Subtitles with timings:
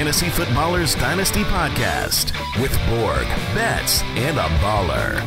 [0.00, 5.20] to Fantasy Footballers Dynasty Podcast with Borg, Betz, and a baller.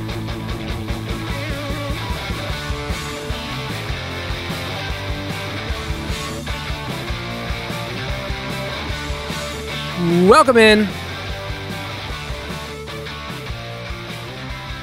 [10.27, 10.87] Welcome in.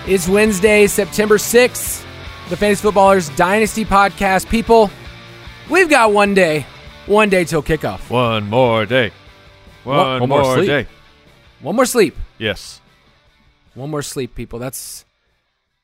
[0.07, 2.05] It's Wednesday, September 6th,
[2.49, 4.49] the Fantasy Footballers Dynasty Podcast.
[4.49, 4.89] People,
[5.69, 6.65] we've got one day,
[7.07, 8.09] one day till kickoff.
[8.09, 9.11] One more day.
[9.85, 10.67] One, one more more sleep.
[10.67, 10.87] day.
[11.61, 12.17] One more sleep.
[12.39, 12.81] Yes.
[13.75, 14.59] One more sleep, people.
[14.59, 15.05] That's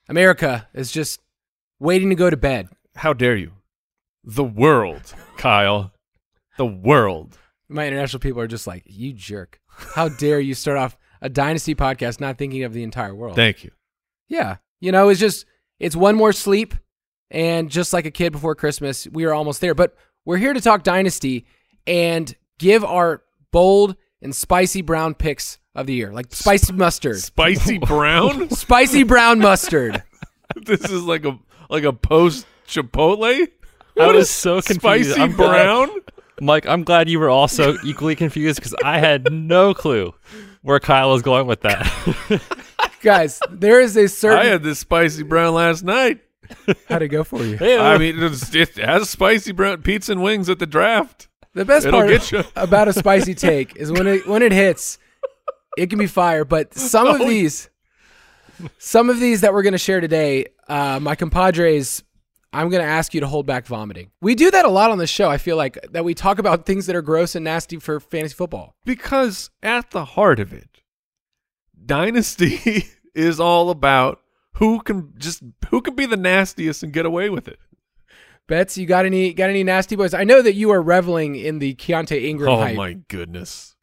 [0.08, 1.20] America is just
[1.78, 2.68] waiting to go to bed.
[2.96, 3.52] How dare you?
[4.24, 5.92] The world, Kyle.
[6.56, 7.38] The world.
[7.68, 9.60] My international people are just like, you jerk.
[9.68, 13.36] How dare you start off a Dynasty podcast not thinking of the entire world?
[13.36, 13.70] Thank you.
[14.28, 14.56] Yeah.
[14.80, 15.46] You know, it's just
[15.78, 16.74] it's one more sleep
[17.30, 19.74] and just like a kid before Christmas, we are almost there.
[19.74, 21.46] But we're here to talk dynasty
[21.86, 26.12] and give our bold and spicy brown picks of the year.
[26.12, 27.18] Like spicy mustard.
[27.18, 28.50] Spicy brown?
[28.50, 30.02] spicy brown mustard.
[30.56, 31.38] this is like a
[31.68, 33.46] like a post Chipotle?
[33.98, 35.10] I was so confused.
[35.10, 35.48] Spicy I'm glad-
[35.86, 35.90] brown?
[36.40, 40.12] Mike, I'm glad you were also equally confused because I had no clue
[40.60, 41.90] where Kyle was going with that.
[43.00, 46.20] Guys, there is a certain I had this spicy brown last night.
[46.90, 47.56] how'd it go for you?
[47.58, 51.28] I mean, it's, it has spicy brown pizza and wings at the draft.
[51.56, 54.98] The best It'll part about a spicy take is when it when it hits,
[55.78, 56.44] it can be fire.
[56.44, 57.26] But some of Oh.
[57.26, 57.70] these,
[58.78, 62.02] some of these that we're going to share today, uh, my compadres,
[62.52, 64.10] I'm going to ask you to hold back vomiting.
[64.20, 65.30] We do that a lot on the show.
[65.30, 68.34] I feel like that we talk about things that are gross and nasty for fantasy
[68.34, 68.74] football.
[68.84, 70.82] Because at the heart of it,
[71.84, 74.20] Dynasty is all about
[74.56, 77.58] who can just who can be the nastiest and get away with it.
[78.48, 80.14] Betz, you got any got any nasty boys?
[80.14, 82.76] I know that you are reveling in the Keaontay Ingram Oh hype.
[82.76, 83.74] my goodness.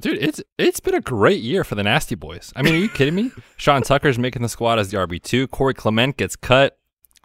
[0.00, 2.52] Dude, it's it's been a great year for the Nasty Boys.
[2.56, 3.30] I mean, are you kidding me?
[3.56, 5.46] Sean Tucker's making the squad as the RB two.
[5.48, 6.78] Corey Clement gets cut.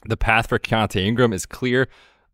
[0.06, 1.88] The path for Keaontay Ingram is clear.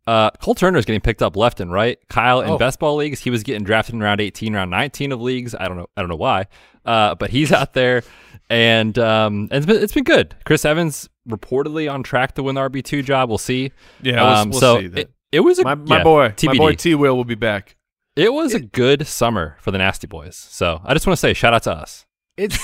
[0.06, 1.98] Uh, Cole Turner is getting picked up left and right.
[2.10, 2.58] Kyle in Oh.
[2.58, 5.54] best ball leagues, he was getting drafted in round 18, round 19 of leagues.
[5.54, 6.46] I don't know, I don't know why,
[6.84, 8.02] uh, but he's out there,
[8.50, 10.36] and um, and it's been, it's been good.
[10.44, 13.28] Chris Evans reportedly on track to win the RB two job.
[13.28, 13.72] We'll see.
[14.02, 14.98] Yeah, we'll- um, we'll so see that.
[15.00, 17.76] It, it was a My, my yeah, boy, my boy T Will will be back.
[18.16, 20.36] It was a good summer for the Nasty Boys.
[20.36, 22.06] So I just want to say shout out to us.
[22.36, 22.56] It's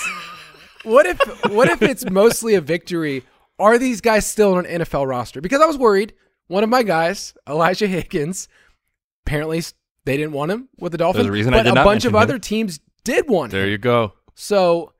[0.84, 1.19] what if
[1.50, 3.25] what if it's mostly a victory?
[3.59, 5.41] Are these guys still on an NFL roster?
[5.41, 6.15] Because I was worried.
[6.47, 8.48] One of my guys, Elijah Higgins,
[9.27, 9.62] apparently
[10.04, 11.27] they didn't want him with the Dolphins.
[11.27, 12.16] a reason I but did a not bunch of him.
[12.16, 13.65] other teams did want There him.
[13.66, 14.15] There you go.
[14.34, 14.92] So,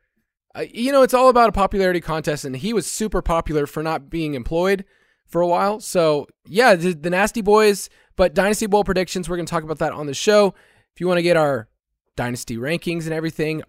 [0.55, 3.83] uh, you know, it's all about a popularity contest, and he was super popular for
[3.83, 4.85] not being employed
[5.27, 5.81] for a while.
[5.81, 9.79] So, yeah, the, the Nasty Boys, but Dynasty Bowl predictions, we're going to talk about
[9.79, 10.55] that on the show.
[10.95, 11.69] If you want to get our
[12.17, 13.63] Dynasty rankings and everything,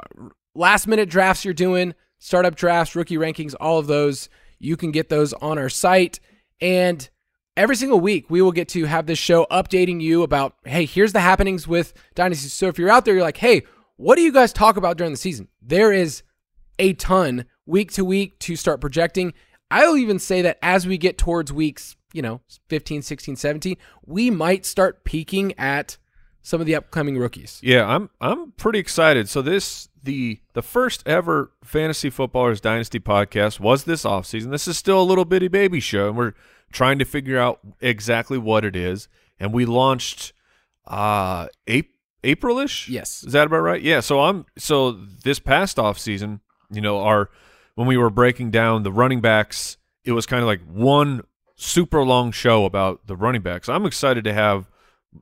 [0.55, 4.27] last minute drafts you're doing, startup drafts, rookie rankings, all of those,
[4.57, 6.19] you can get those on our site.
[6.59, 7.07] And
[7.55, 11.13] every single week, we will get to have this show updating you about, hey, here's
[11.13, 12.49] the happenings with Dynasty.
[12.49, 13.63] So if you're out there, you're like, hey,
[13.97, 15.47] what do you guys talk about during the season?
[15.61, 16.23] There is
[16.81, 19.33] a ton week to week to start projecting.
[19.69, 24.29] I'll even say that as we get towards weeks, you know, 15, 16, 17, we
[24.29, 25.97] might start peeking at
[26.41, 27.59] some of the upcoming rookies.
[27.63, 29.29] Yeah, I'm I'm pretty excited.
[29.29, 34.49] So this the the first ever fantasy footballers dynasty podcast was this offseason.
[34.49, 36.33] This is still a little bitty baby show and we're
[36.71, 39.07] trying to figure out exactly what it is.
[39.39, 40.33] And we launched
[40.87, 41.91] uh April
[42.23, 42.87] Aprilish?
[42.87, 43.23] Yes.
[43.23, 43.81] Is that about right?
[43.81, 43.99] Yeah.
[43.99, 47.29] So I'm so this past off season, you know, our
[47.75, 51.23] when we were breaking down the running backs, it was kind of like one
[51.55, 53.69] super long show about the running backs.
[53.69, 54.69] I'm excited to have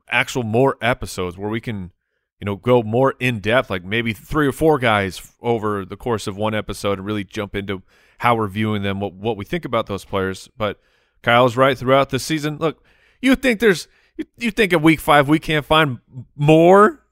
[0.08, 1.92] actual more episodes where we can,
[2.40, 6.26] you know, go more in depth, like maybe three or four guys over the course
[6.26, 7.82] of one episode and really jump into
[8.18, 10.48] how we're viewing them, what what we think about those players.
[10.56, 10.80] But
[11.22, 12.58] Kyle's right throughout the season.
[12.58, 12.84] Look,
[13.20, 15.98] you think there's you, you think at week five we can't find
[16.36, 17.02] more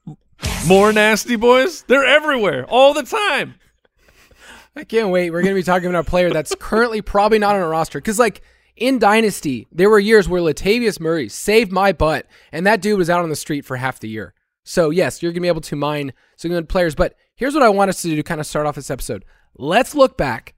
[0.67, 1.83] more nasty boys?
[1.83, 3.55] They're everywhere all the time.
[4.79, 5.31] I can't wait.
[5.31, 7.99] We're going to be talking about a player that's currently probably not on a roster.
[7.99, 8.43] Because, like,
[8.77, 13.11] in Dynasty, there were years where Latavius Murray saved my butt, and that dude was
[13.11, 14.35] out on the street for half the year.
[14.65, 16.95] So, yes, you're going to be able to mine some good players.
[16.95, 19.25] But here's what I want us to do to kind of start off this episode.
[19.57, 20.55] Let's look back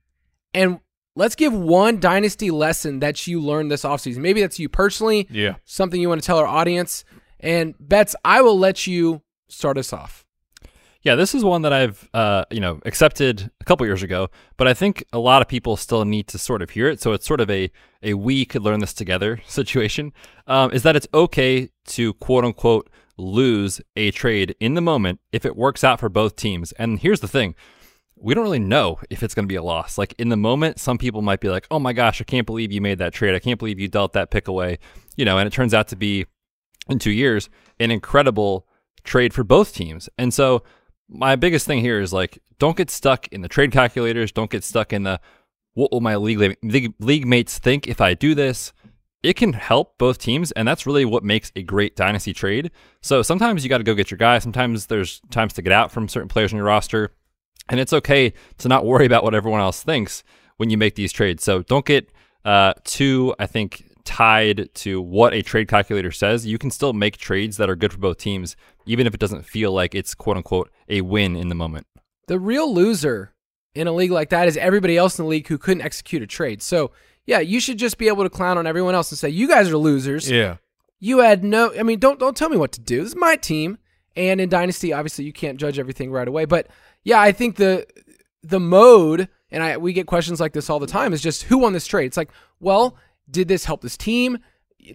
[0.52, 0.81] and
[1.17, 4.19] let's give one Dynasty lesson that you learned this offseason.
[4.19, 5.55] Maybe that's you personally, Yeah.
[5.64, 7.05] something you want to tell our audience.
[7.38, 10.26] And, Betz, I will let you start us off.
[11.02, 14.69] Yeah, this is one that I've uh, you know accepted a couple years ago, but
[14.69, 17.00] I think a lot of people still need to sort of hear it.
[17.00, 17.70] So it's sort of a
[18.02, 20.12] a we could learn this together situation.
[20.47, 25.44] Um, is that it's okay to quote unquote lose a trade in the moment if
[25.44, 26.73] it works out for both teams.
[26.73, 27.55] And here's the thing.
[28.17, 29.96] We don't really know if it's going to be a loss.
[29.96, 32.73] Like in the moment, some people might be like, "Oh my gosh, I can't believe
[32.73, 33.35] you made that trade.
[33.35, 34.79] I can't believe you dealt that pick away."
[35.17, 36.26] You know, and it turns out to be
[36.91, 37.49] in 2 years
[37.79, 38.67] an incredible
[39.05, 40.11] trade for both teams.
[40.19, 40.62] And so
[41.10, 44.64] my biggest thing here is like don't get stuck in the trade calculators, don't get
[44.64, 45.20] stuck in the
[45.74, 48.72] what will my league league, league mates think if I do this?
[49.22, 52.70] it can help both teams, and that's really what makes a great dynasty trade.
[53.02, 54.38] So sometimes you got to go get your guy.
[54.38, 57.12] Sometimes there's times to get out from certain players on your roster,
[57.68, 60.24] and it's okay to not worry about what everyone else thinks
[60.56, 61.44] when you make these trades.
[61.44, 62.10] So don't get
[62.44, 66.47] uh, too, I think, tied to what a trade calculator says.
[66.47, 68.56] You can still make trades that are good for both teams,
[68.87, 71.87] even if it doesn't feel like it's quote unquote a win in the moment.
[72.26, 73.35] The real loser
[73.75, 76.26] in a league like that is everybody else in the league who couldn't execute a
[76.26, 76.62] trade.
[76.62, 76.93] So
[77.26, 79.70] yeah, you should just be able to clown on everyone else and say, "You guys
[79.70, 80.56] are losers." Yeah.
[80.99, 81.73] You had no.
[81.79, 83.03] I mean, don't don't tell me what to do.
[83.03, 83.79] This is my team.
[84.17, 86.44] And in Dynasty, obviously, you can't judge everything right away.
[86.44, 86.67] But
[87.05, 87.87] yeah, I think the
[88.43, 91.58] the mode, and I we get questions like this all the time, is just who
[91.58, 92.06] won this trade.
[92.06, 92.96] It's like, well,
[93.31, 94.38] did this help this team?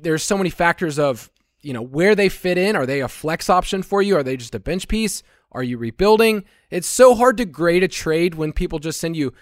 [0.01, 1.29] There's so many factors of
[1.61, 2.75] you know where they fit in.
[2.75, 4.15] Are they a flex option for you?
[4.17, 5.23] Are they just a bench piece?
[5.51, 6.43] Are you rebuilding?
[6.69, 9.33] It's so hard to grade a trade when people just send you,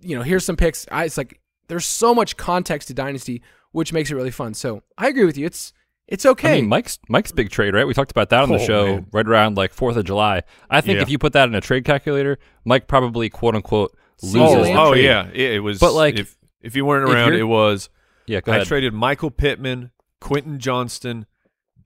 [0.00, 0.86] you know, here's some picks.
[0.90, 3.42] I, it's like there's so much context to Dynasty,
[3.72, 4.54] which makes it really fun.
[4.54, 5.44] So I agree with you.
[5.46, 5.72] It's
[6.06, 6.52] it's okay.
[6.54, 7.86] I mean, Mike's Mike's big trade, right?
[7.86, 9.06] We talked about that on the Oh, show man.
[9.12, 10.42] right around like Fourth of July.
[10.70, 11.02] I think Yeah.
[11.02, 14.36] if you put that in a trade calculator, Mike probably quote unquote loses.
[14.40, 15.04] Oh, the oh trade.
[15.04, 15.78] yeah, it, it was.
[15.80, 17.90] But, like, if if you weren't around, it was.
[18.28, 18.40] Yeah.
[18.46, 19.90] I traded Michael Pittman,
[20.20, 21.26] Quentin Johnston,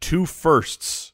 [0.01, 1.13] two firsts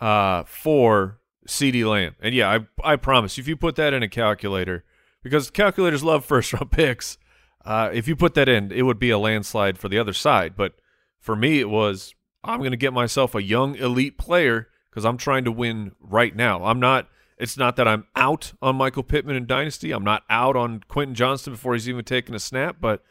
[0.00, 2.50] uh, for CeeDee Lamb, and yeah,
[2.84, 4.84] I I promise, if you put that in a calculator,
[5.22, 7.18] because calculators love first round picks,
[7.64, 10.56] uh, if you put that in, it would be a landslide for the other side.
[10.56, 10.74] But
[11.18, 12.14] for me, it was
[12.44, 16.34] I'm going to get myself a young elite player because I'm trying to win right
[16.34, 16.64] now.
[16.64, 17.08] I'm not.
[17.36, 19.92] It's not that I'm out on Michael Pittman in Dynasty.
[19.92, 23.04] I'm not out on Quentin Johnston before he's even taken a snap, but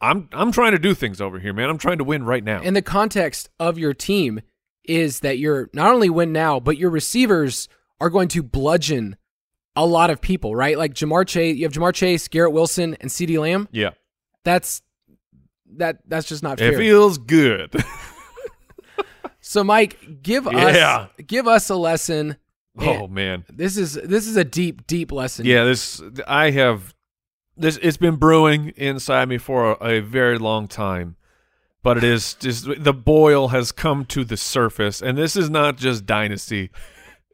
[0.00, 1.70] I'm I'm trying to do things over here, man.
[1.70, 2.60] I'm trying to win right now.
[2.62, 4.40] and the context of your team
[4.84, 7.68] is that you're not only win now, but your receivers
[8.00, 9.16] are going to bludgeon
[9.74, 10.78] a lot of people, right?
[10.78, 13.68] Like Ja'Marr Chase, you have Ja'Marr Chase, Garrett Wilson, and CeeDee Lamb.
[13.72, 13.90] yeah,
[14.44, 14.82] That's
[15.76, 16.72] that that's just not fair.
[16.74, 17.74] it feels good.
[19.40, 21.08] so Mike, give Yeah.
[21.08, 22.36] us give us a lesson.
[22.78, 25.46] oh man, This is this is a deep deep lesson.
[25.46, 25.64] yeah.
[25.64, 26.94] This I have
[27.56, 27.78] this.
[27.82, 31.16] It's been brewing inside me for a, a very long time,
[31.82, 35.76] but it is just the boil has come to the surface, and this is not
[35.76, 36.70] just dynasty.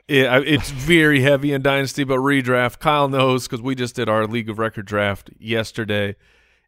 [0.09, 2.79] It, it's very heavy in dynasty, but redraft.
[2.79, 6.17] Kyle knows because we just did our league of record draft yesterday,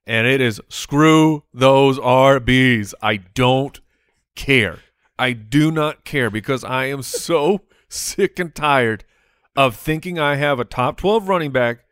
[0.06, 2.94] and it is screw those RBs.
[3.02, 3.80] I don't
[4.34, 4.78] care.
[5.18, 9.04] I do not care because I am so sick and tired
[9.56, 11.83] of thinking I have a top 12 running back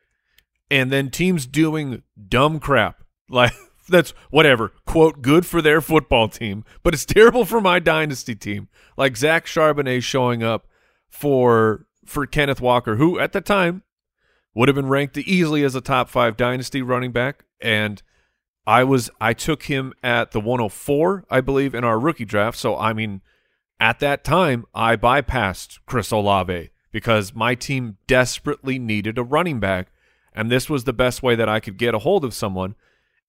[0.72, 2.98] and then teams doing dumb crap.
[3.28, 3.54] Like
[3.88, 8.68] that's whatever, quote, good for their football team, but it's terrible for my dynasty team.
[8.98, 10.66] Like Zach Charbonnet showing up
[11.08, 13.84] for for Kenneth Walker, who at the time
[14.54, 18.02] would have been ranked easily as a top 5 dynasty running back and
[18.66, 22.58] I was I took him at the 104, I believe, in our rookie draft.
[22.58, 23.22] So I mean,
[23.80, 29.88] at that time, I bypassed Chris Olave because my team desperately needed a running back,
[30.34, 32.74] and this was the best way that I could get a hold of someone.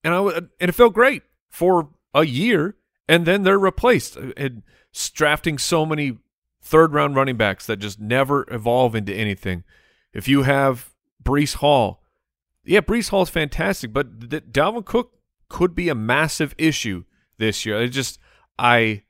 [0.03, 2.75] And I and it felt great for a year,
[3.07, 4.17] and then they're replaced.
[4.17, 4.63] Uh, and
[5.13, 6.17] drafting so many
[6.61, 9.63] third round running backs that just never evolve into anything.
[10.13, 10.93] If you have
[11.23, 12.03] Breece Hall,
[12.63, 15.13] yeah, Breece Hall is fantastic, but th- Dalvin Cook
[15.49, 17.03] could be a massive issue
[17.37, 17.81] this year.
[17.81, 18.19] It just
[18.57, 19.03] I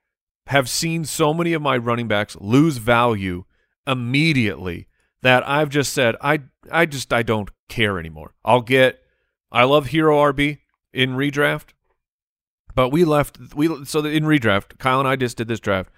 [0.47, 3.45] have seen so many of my running backs lose value
[3.85, 4.88] immediately
[5.21, 8.34] that I've just said I I just I don't care anymore.
[8.43, 9.01] I'll get
[9.51, 10.60] I love Hero RB
[10.91, 11.70] in redraft,
[12.75, 15.91] but we left we so in redraft Kyle and I just did this draft.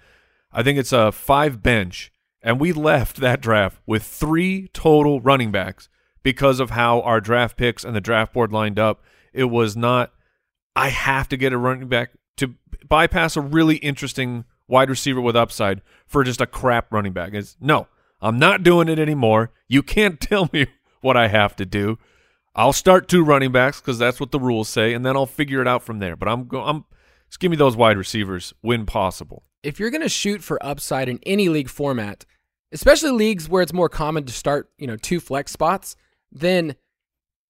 [0.52, 5.50] I think it's a five bench, and we left that draft with three total running
[5.50, 5.88] backs
[6.22, 9.02] because of how our draft picks and the draft board lined up.
[9.32, 10.12] It was not.
[10.74, 12.54] I have to get a running back to
[12.88, 17.32] bypass a really interesting wide receiver with upside for just a crap running back.
[17.32, 17.88] It's no,
[18.20, 19.52] I'm not doing it anymore.
[19.68, 20.66] You can't tell me
[21.06, 21.98] what I have to do.
[22.54, 25.60] I'll start two running backs because that's what the rules say, and then I'll figure
[25.62, 26.16] it out from there.
[26.16, 26.84] But I'm go- I'm
[27.28, 29.44] just give me those wide receivers when possible.
[29.62, 32.24] if you're going to shoot for upside in any league format,
[32.72, 35.96] especially leagues where it's more common to start, you know, two flex spots,
[36.30, 36.76] then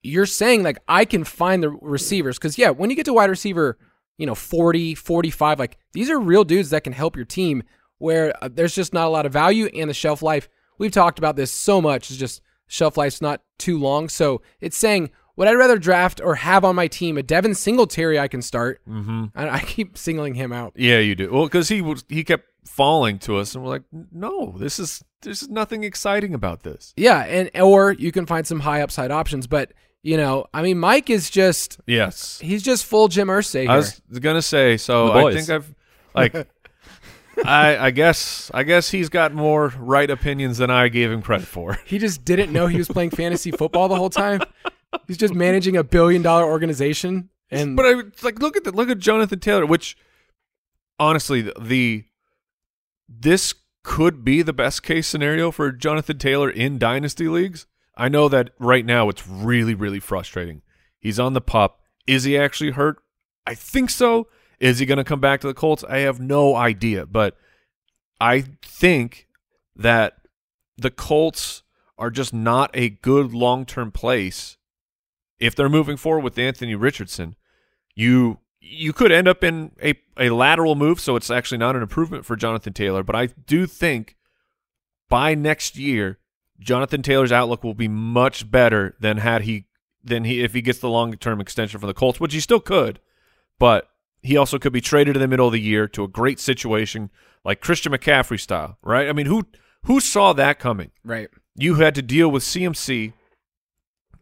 [0.02, 3.28] you're saying like I can find the receivers cuz yeah, when you get to wide
[3.30, 3.76] receiver,
[4.18, 7.62] you know, 40, 45, like these are real dudes that can help your team
[7.98, 10.48] where uh, there's just not a lot of value and the shelf life.
[10.78, 14.08] We've talked about this so much, is just shelf life's not too long.
[14.08, 18.18] So it's saying would I rather draft or have on my team a Devin Singletary
[18.18, 18.80] I can start?
[18.88, 19.26] Mm-hmm.
[19.34, 20.72] I, I keep singling him out.
[20.76, 21.30] Yeah, you do.
[21.30, 25.04] Well, because he was he kept falling to us, and we're like, no, this is
[25.22, 26.94] there's nothing exciting about this.
[26.96, 30.78] Yeah, and or you can find some high upside options, but you know, I mean,
[30.78, 33.68] Mike is just Yes, he's just full Jim Irsay.
[33.68, 34.78] I was gonna say.
[34.78, 35.74] So I think I've
[36.14, 36.48] like.
[37.44, 41.46] I, I guess I guess he's got more right opinions than I gave him credit
[41.46, 41.78] for.
[41.86, 44.42] he just didn't know he was playing fantasy football the whole time.
[45.06, 48.72] He's just managing a billion dollar organization, and But I it's like look at the,
[48.72, 49.96] look at Jonathan Taylor, which
[50.98, 52.04] honestly the, the
[53.08, 57.66] this could be the best case scenario for Jonathan Taylor in dynasty leagues.
[57.96, 60.62] I know that right now it's really really frustrating.
[60.98, 61.80] He's on the pup.
[62.06, 62.98] Is he actually hurt?
[63.46, 64.28] I think so.
[64.58, 65.84] Is he going to come back to the Colts?
[65.84, 67.36] I have no idea, but
[68.20, 69.28] I think
[69.74, 70.18] that
[70.76, 71.62] the Colts
[71.98, 74.56] are just not a good long-term place
[75.38, 77.36] if they're moving forward with Anthony Richardson.
[77.94, 81.82] You you could end up in a, a lateral move, so it's actually not an
[81.82, 83.02] improvement for Jonathan Taylor.
[83.02, 84.16] But I do think
[85.08, 86.18] by next year,
[86.58, 89.66] Jonathan Taylor's outlook will be much better than had he
[90.02, 92.60] than he if he gets the long term extension from the Colts, which he still
[92.60, 93.00] could.
[93.58, 93.88] But
[94.22, 97.10] he also could be traded in the middle of the year to a great situation
[97.44, 99.08] like Christian McCaffrey style, right?
[99.08, 99.46] I mean, who
[99.84, 100.90] who saw that coming?
[101.04, 101.28] right.
[101.54, 103.12] you had to deal with CMC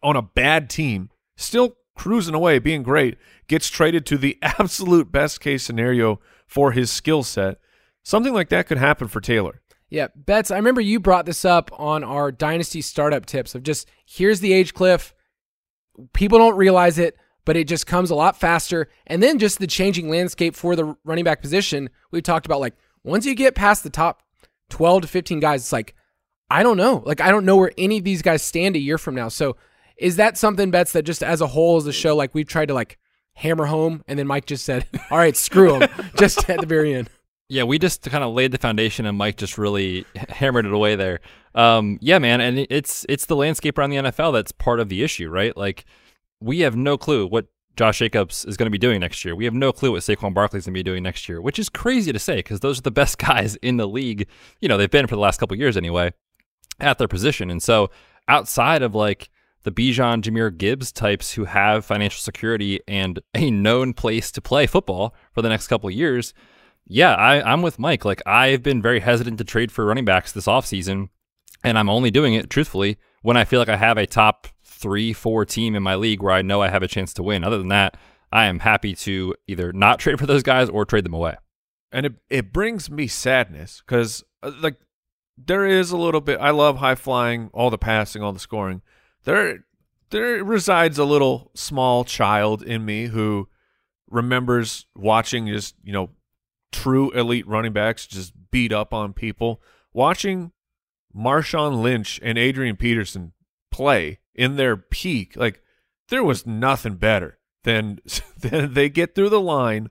[0.02, 3.16] on a bad team, still cruising away, being great,
[3.48, 7.58] gets traded to the absolute best case scenario for his skill set.
[8.02, 9.62] Something like that could happen for Taylor.
[9.88, 13.88] Yeah, Betz, I remember you brought this up on our dynasty startup tips of just
[14.04, 15.14] here's the age cliff.
[16.12, 18.88] People don't realize it, but it just comes a lot faster.
[19.06, 21.90] And then just the changing landscape for the running back position.
[22.10, 24.22] we've talked about like once you get past the top
[24.70, 25.94] 12 to 15 guys, it's like,
[26.50, 27.02] I don't know.
[27.04, 29.28] Like, I don't know where any of these guys stand a year from now.
[29.28, 29.56] So
[29.96, 32.68] is that something, Betz, that just as a whole, as a show, like we've tried
[32.68, 32.98] to like
[33.34, 36.94] hammer home and then Mike just said, all right, screw them, just at the very
[36.94, 37.10] end.
[37.48, 40.96] Yeah, we just kind of laid the foundation, and Mike just really hammered it away
[40.96, 41.20] there.
[41.54, 45.02] Um, yeah, man, and it's it's the landscape around the NFL that's part of the
[45.02, 45.54] issue, right?
[45.54, 45.84] Like
[46.44, 47.46] we have no clue what
[47.76, 49.34] Josh Jacobs is going to be doing next year.
[49.34, 51.58] We have no clue what Saquon Barkley is going to be doing next year, which
[51.58, 54.28] is crazy to say because those are the best guys in the league.
[54.60, 56.12] You know, they've been for the last couple years anyway
[56.80, 57.90] at their position, and so
[58.28, 59.30] outside of like
[59.62, 64.66] the Bijan, Jahmyr Gibbs types who have financial security and a known place to play
[64.66, 66.34] football for the next couple years
[66.86, 68.04] yeah, I, I'm with Mike.
[68.04, 71.08] Like I've been very hesitant to trade for running backs this offseason,
[71.62, 75.12] and I'm only doing it truthfully when I feel like I have a top three,
[75.12, 77.44] four team in my league where I know I have a chance to win.
[77.44, 77.96] Other than that,
[78.32, 81.36] I am happy to either not trade for those guys or trade them away.
[81.92, 84.76] And it it brings me sadness because uh, like
[85.38, 86.40] there is a little bit.
[86.40, 88.82] I love high flying, all the passing, all the scoring.
[89.22, 89.64] There
[90.10, 93.48] there resides a little small child in me who
[94.10, 96.10] remembers watching just you know
[96.72, 99.62] true elite running backs just beat up on people.
[99.92, 100.50] Watching
[101.16, 103.32] Marshawn Lynch and Adrian Peterson
[103.70, 105.62] play in their peak, like
[106.08, 107.98] there was nothing better than
[108.38, 109.90] than they get through the line.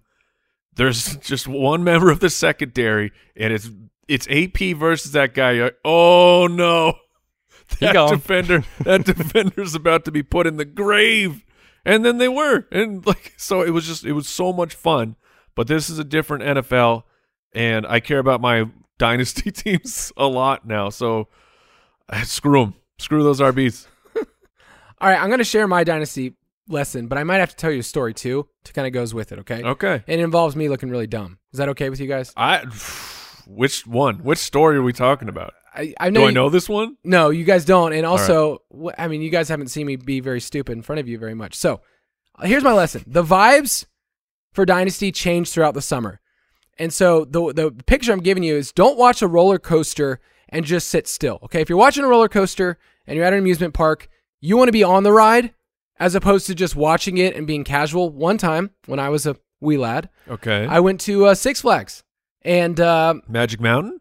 [0.76, 3.70] There's just one member of the secondary, and it's
[4.08, 5.54] it's AP versus that guy.
[5.54, 6.96] Like, oh no,
[7.80, 11.46] that defender, that defender's about to be put in the grave.
[11.86, 15.16] And then they were, and like so, it was just it was so much fun.
[15.56, 17.04] But this is a different NFL,
[17.54, 20.90] and I care about my dynasty teams a lot now.
[20.90, 21.28] So
[22.10, 23.88] uh, screw them, screw those RBs.
[25.04, 26.34] All right, I'm going to share my dynasty
[26.70, 29.14] lesson, but I might have to tell you a story too to kind of goes
[29.14, 29.62] with it, okay?
[29.62, 31.40] Okay, it involves me looking really dumb.
[31.52, 32.32] Is that okay with you guys?
[32.38, 32.60] I
[33.46, 34.20] which one?
[34.20, 35.54] Which story are we talking about?
[35.76, 36.96] I, I know Do I you- know this one?
[37.04, 37.92] No, you guys don't.
[37.92, 41.00] And also, wh- I mean, you guys haven't seen me be very stupid in front
[41.02, 41.56] of you very much.
[41.56, 41.82] So
[42.42, 43.86] here's my lesson: the vibes
[44.54, 46.22] for Dynasty change throughout the summer,
[46.80, 50.64] and so the the picture I'm giving you is don't watch a roller coaster and
[50.64, 51.40] just sit still.
[51.44, 54.08] Okay, if you're watching a roller coaster and you're at an amusement park,
[54.46, 55.54] you want to be on the ride
[56.00, 58.10] as opposed to just watching it and being casual.
[58.10, 62.04] One time when I was a wee lad, Okay, I went to uh, Six Flags,
[62.42, 64.00] and uh, Magic Mountain.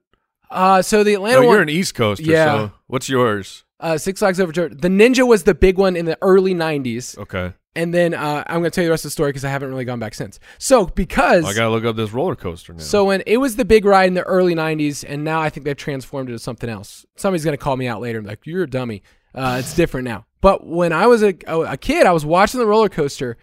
[0.51, 1.55] uh, so the Atlanta No, one.
[1.55, 2.25] you're an East Coaster.
[2.25, 2.45] Yeah.
[2.45, 3.65] So what's yours?
[3.79, 4.75] Uh, Six Flags Over Georgia.
[4.75, 7.53] The Ninja was the big one in the early '90s, Okay.
[7.77, 9.51] and then uh, I'm going to tell you the rest of the story because I
[9.51, 10.39] haven't really gone back since.
[10.59, 12.81] So because I gotta look up this roller coaster now.
[12.81, 15.65] so when it was the big ride in the early '90s, and now I think
[15.67, 17.05] they've transformed it to something else.
[17.17, 19.03] Somebody's going to call me out later and be like, "You're a dummy."
[19.35, 20.27] Uh, it's different now.
[20.43, 23.39] But when I was a, a kid, I was watching the roller coaster,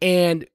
[0.00, 0.46] and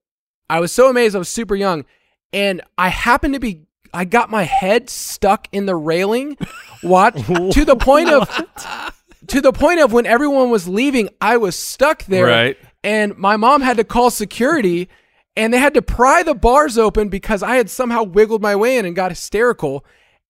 [0.49, 1.15] I was so amazed.
[1.15, 1.85] I was super young,
[2.33, 3.67] and I happened to be.
[3.93, 6.37] I got my head stuck in the railing,
[6.83, 8.27] watch to the point of
[9.27, 12.25] to the point of when everyone was leaving, I was stuck there.
[12.25, 12.57] Right.
[12.83, 14.89] And my mom had to call security
[15.35, 18.77] and they had to pry the bars open because I had somehow wiggled my way
[18.77, 19.85] in and got hysterical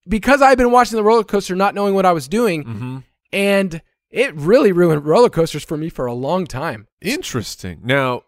[0.07, 2.63] because I had been watching the roller coaster not knowing what I was doing.
[2.63, 2.97] Mm-hmm.
[3.33, 6.87] And it really ruined roller coasters for me for a long time.
[7.01, 7.79] Interesting.
[7.83, 8.23] Now,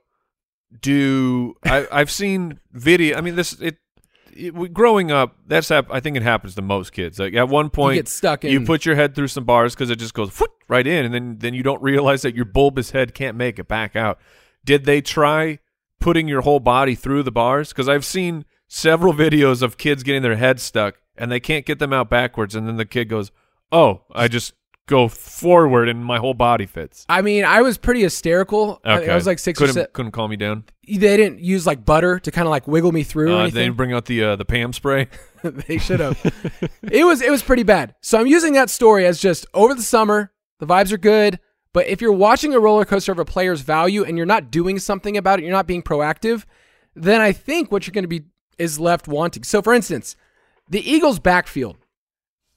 [0.82, 3.18] do I, I've seen video?
[3.18, 3.78] I mean, this it,
[4.36, 5.36] it we- growing up.
[5.46, 7.20] That's hap- I think it happens to most kids.
[7.20, 8.52] Like at one point, you get stuck In.
[8.52, 11.14] You put your head through some bars because it just goes whoop, right in, and
[11.14, 14.20] then then you don't realize that your bulbous head can't make it back out.
[14.66, 15.60] Did they try
[16.00, 17.70] putting your whole body through the bars?
[17.70, 21.80] Because I've seen several videos of kids getting their head stuck and they can't get
[21.80, 23.32] them out backwards, and then the kid goes,
[23.72, 24.54] "Oh, I just."
[24.86, 27.06] Go forward and my whole body fits.
[27.08, 28.82] I mean, I was pretty hysterical.
[28.84, 29.90] I- Okay, I was like six couldn't, or seven.
[29.94, 30.66] Couldn't calm me down.
[30.86, 33.64] They didn't use like butter to kind of like wiggle me through or Uh, they
[33.64, 35.08] didn't bring out the uh, the Pam spray.
[35.44, 36.20] they should have.
[36.84, 37.96] it was it was pretty bad.
[38.02, 41.40] So I'm using that story as just over the summer, the vibes are good,
[41.72, 44.80] but if you're watching a roller coaster of a player's value and you're not doing
[44.80, 46.44] something about it, you're not being proactive,
[46.94, 48.26] then I think what you're going to be
[48.58, 49.44] is left wanting.
[49.44, 50.18] So for instance,
[50.70, 51.78] the Eagles backfield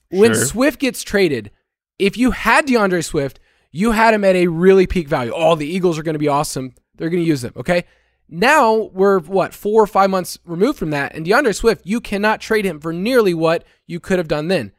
[0.09, 0.45] when Sure.
[0.45, 1.51] Swift gets traded,
[1.99, 3.39] if you had DeAndre Swift,
[3.71, 5.31] you had him at a really peak value.
[5.35, 6.73] Oh, the Eagles are going to be awesome.
[6.95, 7.53] They're going to use them.
[7.57, 7.85] Okay.
[8.29, 12.41] Now we're what four or five months removed from that, and DeAndre Swift, you cannot
[12.41, 14.73] trade him for nearly what you could have done then.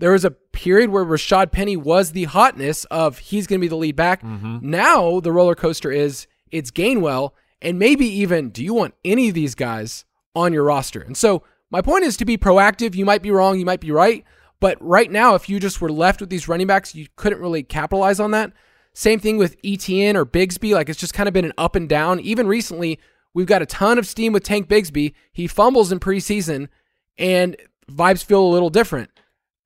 [0.00, 3.68] There was a period where Rashad Penny was the hotness of he's going to be
[3.68, 4.22] the lead back.
[4.22, 4.58] Mm-hmm.
[4.62, 7.32] Now the roller coaster is it's Gainwell,
[7.62, 11.00] and maybe even do you want any of these guys on your roster?
[11.00, 12.96] And so my point is to be proactive.
[12.96, 14.24] You might be wrong, you might be right,
[14.60, 17.62] but right now, if you just were left with these running backs, you couldn't really
[17.62, 18.52] capitalize on that.
[18.92, 20.72] Same thing with ETN or Bigsby.
[20.72, 22.18] Like it's just kind of been an up and down.
[22.20, 22.98] Even recently,
[23.34, 25.12] we've got a ton of steam with Tank Bigsby.
[25.32, 26.68] He fumbles in preseason,
[27.16, 27.56] and
[27.90, 29.10] vibes feel a little different.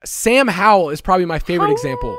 [0.04, 2.18] Sam Howell is probably my favorite example.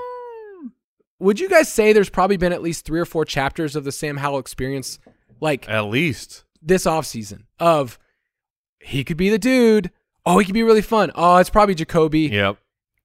[1.19, 3.91] Would you guys say there's probably been at least three or four chapters of the
[3.91, 4.99] Sam Howell experience,
[5.39, 6.43] like At least.
[6.61, 7.97] this offseason, of
[8.81, 9.91] he could be the dude.
[10.25, 11.11] Oh, he could be really fun.
[11.15, 12.57] Oh, it's probably Jacoby Yep.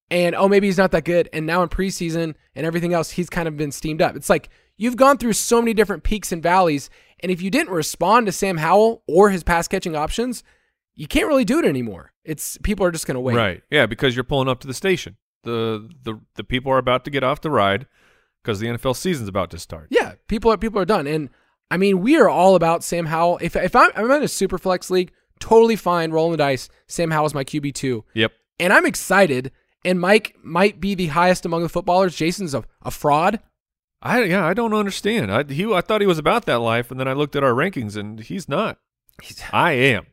[0.09, 3.29] and oh maybe he's not that good and now in preseason and everything else he's
[3.29, 6.41] kind of been steamed up it's like you've gone through so many different peaks and
[6.41, 10.43] valleys and if you didn't respond to sam howell or his pass catching options
[10.95, 13.61] you can't really do it anymore it's people are just going to wait Right.
[13.69, 15.15] Yeah, because you're pulling up to the station.
[15.43, 17.85] The the the people are about to get off the ride
[18.43, 19.87] because the NFL season's about to start.
[19.91, 21.29] yeah people are people are done and
[21.71, 24.57] i mean we are all about sam howell if, if I'm, I'm in a super
[24.57, 28.31] flex league totally fine rolling the dice sam howell's my qb2 Yep.
[28.59, 29.51] and i'm excited
[29.85, 33.39] and mike might be the highest among the footballers jason's a, a fraud
[34.01, 35.29] I yeah, I don't understand.
[35.29, 37.51] I he I thought he was about that life, and then I looked at our
[37.51, 38.77] rankings, and he's not.
[39.51, 40.05] I am.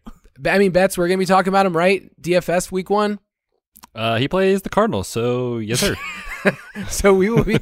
[0.44, 2.10] I mean, Betz we're gonna be talking about him, right?
[2.20, 3.20] DFS week one.
[3.94, 5.94] Uh, he plays the Cardinals, so yes, sir.
[6.88, 7.58] so we will be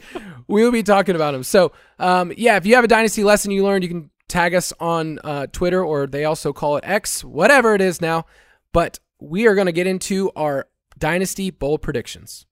[0.49, 1.43] we will be talking about him.
[1.43, 4.73] So um, yeah, if you have a dynasty lesson you learned, you can tag us
[4.81, 8.27] on uh, Twitter or they also call it X, whatever it is now.
[8.73, 10.67] But we are going to get into our
[10.99, 12.47] dynasty bold predictions.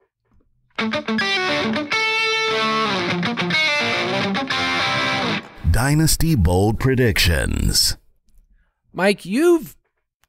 [5.70, 7.96] Dynasty Bold Predictions.
[8.92, 9.74] Mike, you've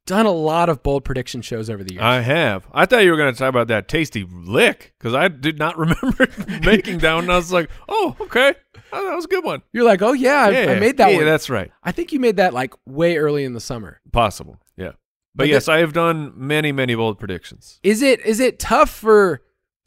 [0.05, 2.03] done a lot of bold prediction shows over the years.
[2.03, 2.65] I have.
[2.71, 5.77] I thought you were going to talk about that tasty lick because I did not
[5.77, 6.27] remember
[6.65, 7.29] making that one.
[7.29, 8.55] I was like, oh, okay,
[8.93, 9.61] oh, that was a good one.
[9.73, 11.25] You're like, oh yeah, I, yeah, I made that yeah, one.
[11.25, 11.71] That's right.
[11.83, 13.99] I think you made that like way early in the summer.
[14.11, 14.59] Possible.
[14.77, 14.91] Yeah.
[15.35, 17.79] But, But yes, I have done many, many bold predictions.
[17.83, 19.41] Is it is it tough for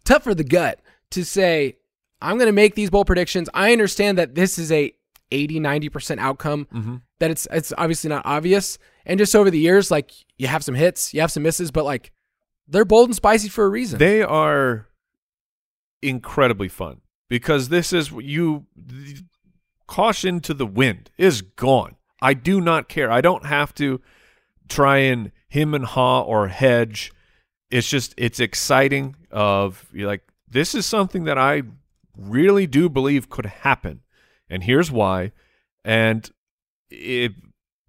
[0.05, 0.81] tough for the gut
[1.13, 1.77] to say
[2.21, 3.49] I'm going to make these bold predictions?
[3.55, 4.93] I understand that this is a
[5.33, 7.03] 80 90% outcome Mhm.
[7.19, 10.75] that it's it's obviously not obvious and just over the years like you have some
[10.77, 12.13] hits, you have some misses, but like
[12.69, 13.99] they're bold and spicy for a reason.
[13.99, 14.87] They are
[16.03, 18.67] incredibly fun because this is you
[19.87, 21.97] caution to the wind is gone.
[22.21, 23.11] I do not care.
[23.11, 24.01] I don't have to
[24.69, 27.13] try and him and ha or hedge.
[27.71, 31.63] It's just it's exciting of you're like this is something that I
[32.17, 34.01] really do believe could happen.
[34.49, 35.33] And here's why.
[35.85, 36.29] And
[36.91, 37.33] it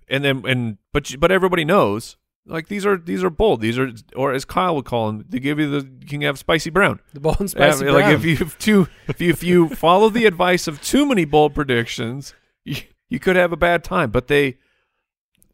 [0.08, 3.62] and then and but but everybody knows like these are these are bold.
[3.62, 6.40] These are or as Kyle would call them, they give you the you can have
[6.40, 7.00] spicy brown.
[7.14, 8.02] The bold and spicy Yeah, brown.
[8.04, 11.26] Like if you have too if you if you follow the advice of too many
[11.26, 12.34] bold predictions,
[12.64, 12.78] you,
[13.10, 14.12] you could have a bad time.
[14.12, 14.58] But they,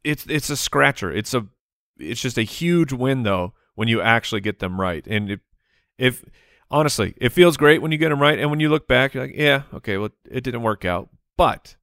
[0.04, 1.12] it's it's a scratcher.
[1.12, 1.48] It's a
[1.98, 5.06] it's just a huge win though when you actually get them right.
[5.08, 5.40] And if,
[5.98, 6.26] if
[6.70, 9.24] honestly, it feels great when you get them right, and when you look back, you're
[9.24, 11.76] like, yeah, okay, well, it didn't work out, but.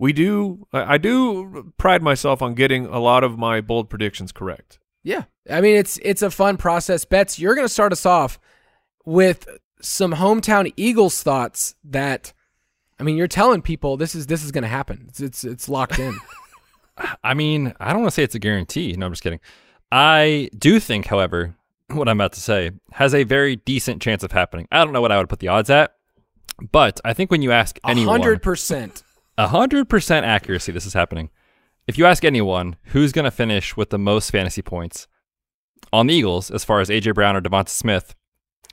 [0.00, 0.66] We do.
[0.72, 4.78] I I do pride myself on getting a lot of my bold predictions correct.
[5.02, 5.24] Yeah.
[5.48, 7.04] I mean, it's it's a fun process.
[7.04, 8.40] Betz, you're going to start us off
[9.04, 9.46] with
[9.82, 12.32] some hometown Eagles thoughts that
[12.98, 15.04] I mean, you're telling people this is this is going to happen.
[15.08, 16.18] It's it's, it's locked in.
[17.22, 18.92] I mean, I don't want to say it's a guarantee.
[18.92, 19.40] No, I'm just kidding.
[19.92, 21.56] I do think, however,
[21.88, 24.66] what I'm about to say has a very decent chance of happening.
[24.72, 25.94] I don't know what I would put the odds at,
[26.70, 29.02] but I think when you ask anyone, 100%.
[29.44, 31.30] A hundred percent accuracy, this is happening.
[31.86, 35.08] If you ask anyone who's going to finish with the most fantasy points
[35.92, 38.14] on the Eagles, as far as AJ Brown or Devonta Smith,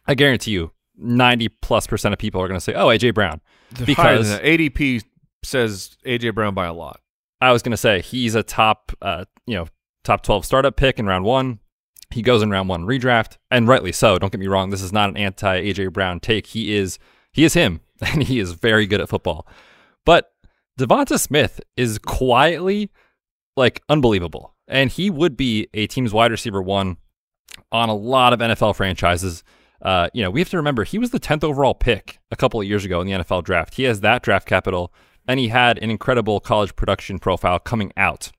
[0.06, 3.41] I guarantee you, ninety plus percent of people are going to say, "Oh, AJ Brown,"
[3.86, 4.39] because.
[4.39, 5.03] ADP
[5.43, 6.99] says AJ Brown by a lot.
[7.39, 9.67] I was going to say he's a top, uh, you know,
[10.03, 11.60] top 12 startup pick in round one.
[12.10, 14.17] He goes in round one redraft, and rightly so.
[14.17, 14.69] Don't get me wrong.
[14.69, 16.47] This is not an anti AJ Brown take.
[16.47, 16.99] He is,
[17.32, 19.47] he is him, and he is very good at football.
[20.06, 20.32] But
[20.78, 22.92] Devonta Smith is quietly
[23.56, 26.98] like unbelievable, and he would be a team's wide receiver one
[27.72, 29.44] on a lot of NFL franchises.
[29.82, 32.62] Uh, you know, we have to remember he was the 10th overall pick a couple
[32.62, 33.76] of years ago in the NFL draft.
[33.76, 34.94] He has that draft capital,
[35.28, 38.32] and he had an incredible college production profile coming out.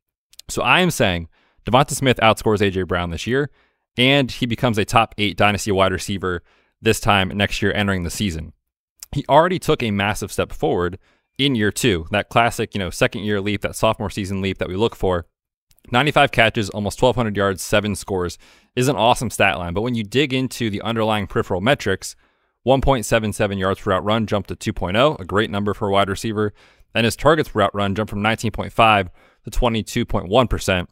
[0.48, 1.28] So I am saying
[1.64, 3.50] Devonta Smith outscores AJ Brown this year,
[3.96, 6.44] and he becomes a top eight dynasty wide receiver
[6.80, 8.52] this time next year entering the season.
[9.12, 10.98] He already took a massive step forward
[11.38, 14.68] in year two, that classic, you know, second year leap, that sophomore season leap that
[14.68, 15.26] we look for.
[15.90, 18.36] 95 catches, almost 1,200 yards, seven scores
[18.76, 19.72] is an awesome stat line.
[19.72, 22.14] But when you dig into the underlying peripheral metrics,
[22.66, 26.52] 1.77 yards per route run jumped to 2.0, a great number for a wide receiver.
[26.94, 29.08] And his targets per route run jumped from 19.5
[29.44, 30.86] to 22.1%.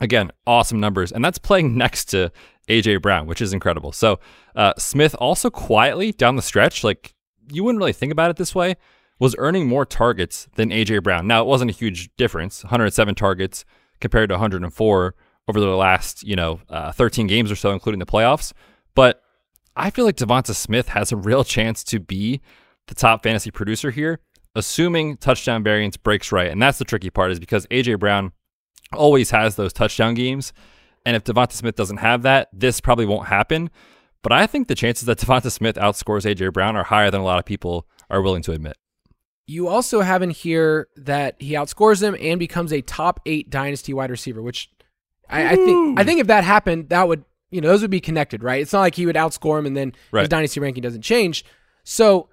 [0.00, 1.10] Again, awesome numbers.
[1.10, 2.30] And that's playing next to
[2.68, 3.92] AJ Brown, which is incredible.
[3.92, 4.20] So
[4.54, 7.14] uh, Smith also quietly down the stretch, like
[7.50, 8.76] you wouldn't really think about it this way,
[9.18, 11.26] was earning more targets than AJ Brown.
[11.26, 13.64] Now, it wasn't a huge difference 107 targets
[14.00, 15.14] compared to 104
[15.48, 18.52] over the last, you know, uh, 13 games or so, including the playoffs.
[18.94, 19.22] But
[19.74, 22.40] I feel like Devonta Smith has a real chance to be
[22.88, 24.20] the top fantasy producer here,
[24.54, 26.50] assuming touchdown variance breaks right.
[26.50, 28.32] And that's the tricky part, is because AJ Brown
[28.92, 30.52] always has those touchdown games.
[31.04, 33.70] And if Devonta Smith doesn't have that, this probably won't happen.
[34.22, 37.24] But I think the chances that Devonta Smith outscores AJ Brown are higher than a
[37.24, 38.76] lot of people are willing to admit.
[39.46, 43.94] You also have in here that he outscores him and becomes a top eight dynasty
[43.94, 44.70] wide receiver, which
[45.28, 48.00] I, I think I think if that happened, that would you know those would be
[48.00, 48.60] connected, right?
[48.60, 51.44] It's not like he would outscore him and then his dynasty ranking doesn't change.
[51.84, 52.28] So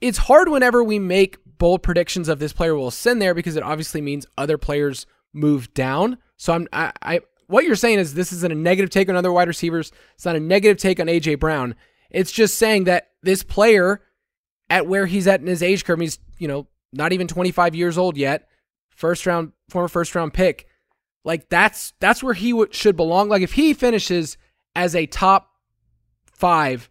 [0.00, 3.62] it's hard whenever we make bold predictions of this player will ascend there because it
[3.62, 6.18] obviously means other players move down.
[6.36, 9.32] So I'm I, I what you're saying is this isn't a negative take on other
[9.32, 9.92] wide receivers.
[10.14, 11.74] It's not a negative take on AJ Brown.
[12.10, 14.02] It's just saying that this player
[14.68, 17.96] at where he's at in his age curve, he's you know not even 25 years
[17.96, 18.48] old yet,
[18.88, 20.66] first round former first round pick.
[21.24, 23.28] Like that's that's where he would, should belong.
[23.28, 24.36] Like if he finishes
[24.74, 25.50] as a top
[26.26, 26.90] five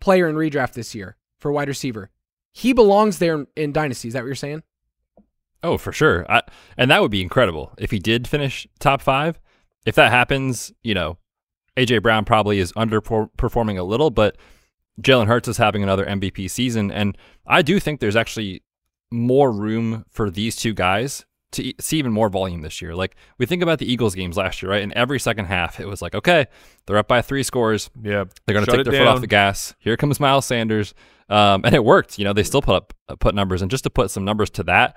[0.00, 2.10] player in redraft this year for wide receiver,
[2.52, 4.08] he belongs there in, dynasty.
[4.08, 4.62] Is that what you're saying?
[5.62, 6.26] Oh, for sure.
[6.30, 6.42] I,
[6.76, 9.40] and that would be incredible if he did finish top five.
[9.86, 11.18] If that happens, you know,
[11.76, 14.36] AJ Brown probably is underperforming a little, but
[15.00, 16.90] Jalen Hurts is having another MVP season.
[16.90, 17.16] And
[17.46, 18.62] I do think there's actually
[19.12, 22.94] more room for these two guys to see even more volume this year.
[22.94, 24.82] Like we think about the Eagles games last year, right?
[24.82, 26.46] In every second half, it was like, okay,
[26.86, 27.90] they're up by three scores.
[28.02, 29.74] Yeah, They're going to take their foot off the gas.
[29.78, 30.94] Here comes Miles Sanders,
[31.28, 32.18] um, and it worked.
[32.18, 34.50] You know, they still put up uh, put numbers, and just to put some numbers
[34.50, 34.96] to that,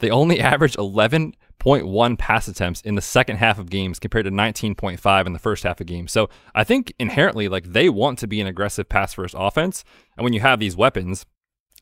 [0.00, 5.26] they only averaged 11.1 pass attempts in the second half of games compared to 19.5
[5.26, 6.12] in the first half of games.
[6.12, 9.84] So I think inherently, like they want to be an aggressive pass first offense,
[10.18, 11.24] and when you have these weapons,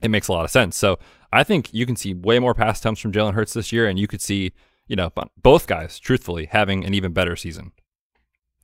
[0.03, 0.77] it makes a lot of sense.
[0.77, 0.99] So
[1.33, 3.99] I think you can see way more pass attempts from Jalen Hurts this year, and
[3.99, 4.53] you could see,
[4.87, 5.11] you know,
[5.43, 7.73] both guys, truthfully, having an even better season.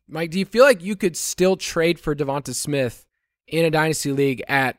[0.08, 3.06] Mike, do you feel like you could still trade for Devonta Smith
[3.46, 4.78] in a dynasty league at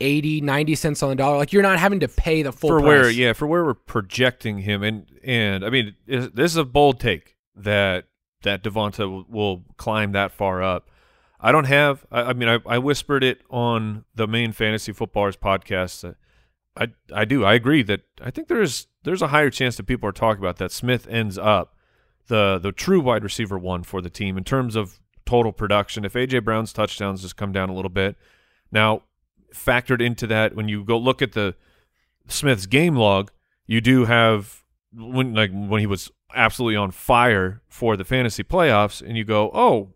[0.00, 1.36] 80, 90 cents on the dollar?
[1.36, 2.86] Like you're not having to pay the full for price.
[2.86, 7.00] where yeah for where we're projecting him and and I mean this is a bold
[7.00, 8.06] take that
[8.42, 10.90] that Devonta will, will climb that far up.
[11.44, 12.06] I don't have.
[12.10, 16.14] I, I mean, I, I whispered it on the main fantasy footballers podcast.
[16.74, 17.44] I I do.
[17.44, 20.56] I agree that I think there's there's a higher chance that people are talking about
[20.56, 21.76] that Smith ends up
[22.28, 26.06] the the true wide receiver one for the team in terms of total production.
[26.06, 28.16] If AJ Brown's touchdowns just come down a little bit,
[28.72, 29.02] now
[29.54, 31.54] factored into that when you go look at the
[32.26, 33.30] Smith's game log,
[33.66, 34.62] you do have
[34.94, 39.50] when like when he was absolutely on fire for the fantasy playoffs, and you go,
[39.52, 39.93] oh,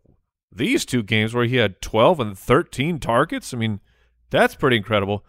[0.51, 3.53] these two games where he had 12 and 13 targets.
[3.53, 3.81] I mean,
[4.31, 5.25] that's pretty incredible.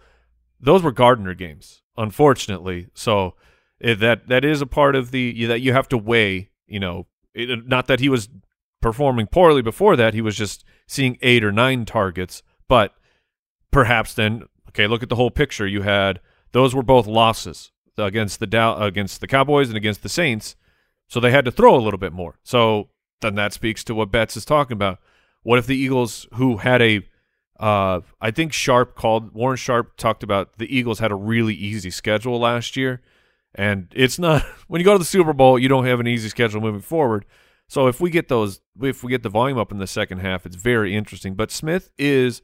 [0.60, 2.88] Those were Gardner games, unfortunately.
[2.94, 3.36] So
[3.82, 6.50] eh, that that is a part of the that you have to weigh.
[6.68, 8.30] You know, it, not that he was
[8.82, 12.44] performing poorly before that; he was just seeing eight or nine targets.
[12.68, 12.94] But
[13.72, 15.68] perhaps then, okay, look at the whole picture.
[15.68, 16.20] You had
[16.52, 20.56] those were both losses against the Dow, against the Cowboys and against the Saints,
[21.08, 22.40] so they had to throw a little bit more.
[22.44, 22.90] So
[23.22, 25.00] then that speaks to what Betz is talking about.
[25.44, 27.02] What if the Eagles, who had a,
[27.60, 31.90] uh, I think Sharp called Warren Sharp talked about the Eagles had a really easy
[31.90, 33.02] schedule last year,
[33.56, 36.30] and it's not when you go to the Super Bowl, you don't have an easy
[36.30, 37.26] schedule moving forward.
[37.68, 40.46] So if we get those, if we get the volume up in the second half,
[40.46, 41.36] it's very interesting.
[41.36, 42.42] But Smith is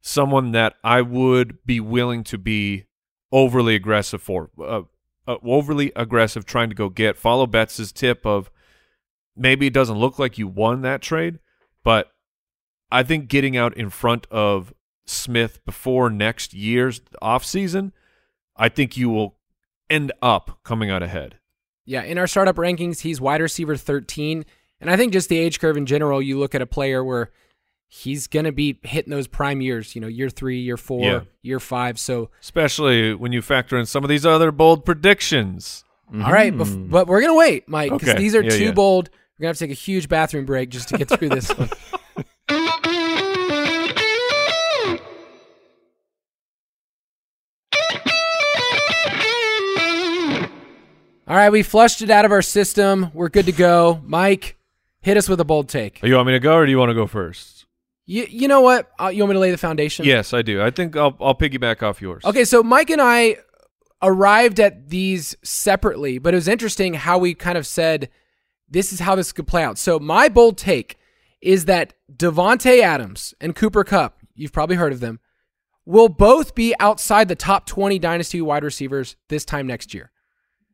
[0.00, 2.84] someone that I would be willing to be
[3.32, 4.82] overly aggressive for, uh,
[5.26, 7.16] uh, overly aggressive trying to go get.
[7.16, 8.50] Follow Betz' tip of
[9.36, 11.40] maybe it doesn't look like you won that trade,
[11.82, 12.11] but
[12.92, 14.72] I think getting out in front of
[15.06, 17.92] Smith before next year's offseason,
[18.56, 19.36] I think you will
[19.90, 21.38] end up coming out ahead.
[21.84, 24.44] Yeah, in our startup rankings, he's wide receiver 13.
[24.80, 27.30] And I think just the age curve in general, you look at a player where
[27.88, 31.20] he's going to be hitting those prime years, you know, year three, year four, Yeah.
[31.42, 31.98] year five.
[31.98, 35.84] So, Especially when you factor in some of these other bold predictions.
[36.12, 36.88] all right, bef- hmm.
[36.90, 38.18] but we're going to wait, Mike, because Okay.
[38.18, 38.72] these are Yeah, too yeah.
[38.72, 39.08] bold.
[39.38, 41.48] We're going to have to take a huge bathroom break just to get through this
[41.50, 41.70] one.
[51.28, 53.10] All right, we flushed it out of our system.
[53.14, 54.00] We're good to go.
[54.04, 54.58] Mike,
[55.00, 56.00] hit us with a bold take.
[56.02, 57.64] Oh, You want me to go or do you want to go first?
[58.04, 58.90] You, you know what?
[59.00, 60.04] Uh, you want me to lay the foundation?
[60.04, 60.60] Yes, I do.
[60.60, 62.24] I think I'll I'll piggyback off yours.
[62.24, 63.36] Okay, so Mike and I
[64.02, 68.10] arrived at these separately, but it was interesting how we kind of said
[68.68, 69.78] this is how this could play out.
[69.78, 70.98] So my bold take
[71.42, 75.20] is that Davante Adams and Cooper Kupp, you've probably heard of them,
[75.84, 80.12] will both be outside the top 20 dynasty wide receivers this time next year.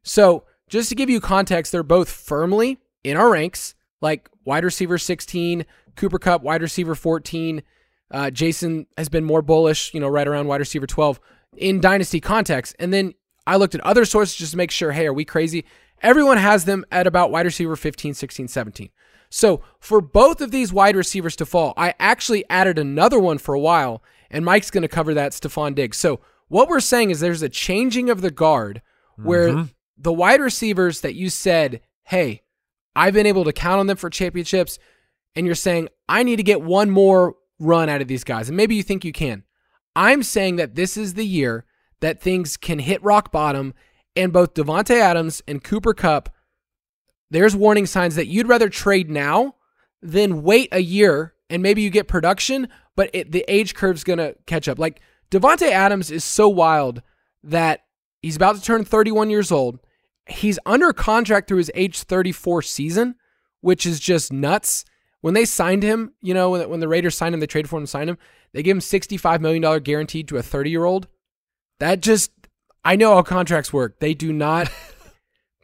[0.02, 4.98] So, just to give you context, they're both firmly in our ranks, like wide receiver
[4.98, 5.64] 16,
[5.96, 7.62] Cooper Kupp, wide receiver 14.
[8.10, 11.18] Uh, Jason has been more bullish, you know, right around wide receiver 12
[11.56, 12.76] in dynasty context.
[12.78, 13.14] And then
[13.46, 15.64] I looked at other sources just to make sure, hey, are we crazy?
[16.02, 18.90] Everyone has them at about wide receiver 15, 16, 17.
[19.30, 23.54] So for both of these wide receivers to fall, I actually added another one for
[23.54, 25.96] a while, and Mike's going to cover that, Stefon Diggs.
[25.96, 28.82] So what we're saying is there's a changing of the guard
[29.16, 29.62] where mm-hmm.
[29.96, 32.42] the wide receivers that you said, hey,
[32.96, 34.78] I've been able to count on them for championships,
[35.34, 38.48] and you're saying, I need to get one more run out of these guys.
[38.48, 39.44] And maybe you think you can.
[39.94, 41.64] I'm saying that this is the year
[42.00, 43.74] that things can hit rock bottom,
[44.16, 46.30] and both Davante Adams and Cooper Kupp,
[47.30, 49.54] there's warning signs that you'd rather trade now
[50.02, 54.18] than wait a year and maybe you get production, but it, the age curve's going
[54.18, 54.78] to catch up.
[54.78, 57.02] Like Davante Adams is so wild
[57.42, 57.84] that
[58.22, 59.78] he's about to turn 31 years old.
[60.26, 63.14] He's under contract through his age 34 season,
[63.60, 64.84] which is just nuts.
[65.20, 67.76] When they signed him, you know, when, when the Raiders signed him, they traded for
[67.76, 68.18] him and signed him,
[68.52, 71.08] they gave him $65 million guaranteed to a 30 year old.
[71.80, 72.30] That just,
[72.84, 74.00] I know how contracts work.
[74.00, 74.70] They do not,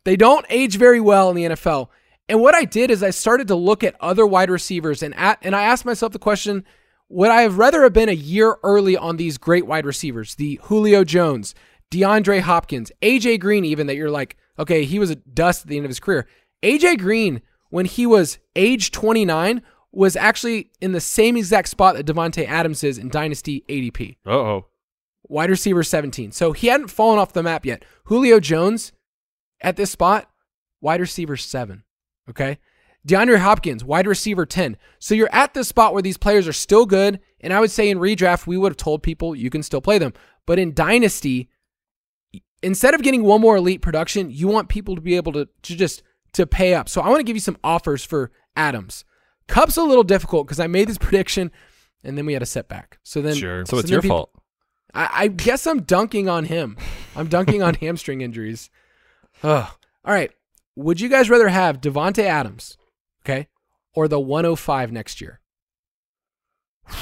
[0.04, 1.88] they don't age very well in the NFL.
[2.28, 5.38] And what I did is I started to look at other wide receivers and at,
[5.42, 6.64] and I asked myself the question,
[7.08, 10.58] would I have rather have been a year early on these great wide receivers, the
[10.64, 11.54] Julio Jones,
[11.90, 15.76] DeAndre Hopkins, AJ Green, even that you're like, okay, he was a dust at the
[15.76, 16.26] end of his career.
[16.62, 19.60] AJ Green, when he was age 29,
[19.92, 24.30] was actually in the same exact spot that Davante Adams is in Dynasty ADP Uh
[24.30, 24.66] oh.
[25.28, 26.32] wide receiver 17.
[26.32, 27.84] So he hadn't fallen off the map yet.
[28.04, 28.92] Julio Jones
[29.64, 30.30] at this spot,
[30.80, 31.82] wide receiver 7.
[32.30, 32.58] Okay.
[33.06, 34.76] DeAndre Hopkins, wide receiver 10.
[34.98, 37.20] So you're at this spot where these players are still good.
[37.40, 39.98] And I would say in redraft, we would have told people you can still play
[39.98, 40.14] them.
[40.46, 41.48] But in Dynasty,
[42.62, 45.76] instead of getting one more elite production, you want people to be able to, to
[45.76, 46.88] just to pay up.
[46.88, 49.04] So I want to give you some offers for Adams.
[49.48, 51.50] Kupp's a little difficult because I made this prediction
[52.02, 52.98] and then we had a setback.
[53.02, 53.64] So then Sure.
[53.66, 54.30] So it's then your people- fault.
[54.94, 56.76] I, I guess I'm dunking on him.
[57.16, 58.70] I'm dunking on hamstring injuries.
[59.44, 59.68] Ugh.
[60.04, 60.32] All right.
[60.76, 62.76] Would you guys rather have Davante Adams,
[63.24, 63.46] okay,
[63.94, 65.40] or the 105 next year?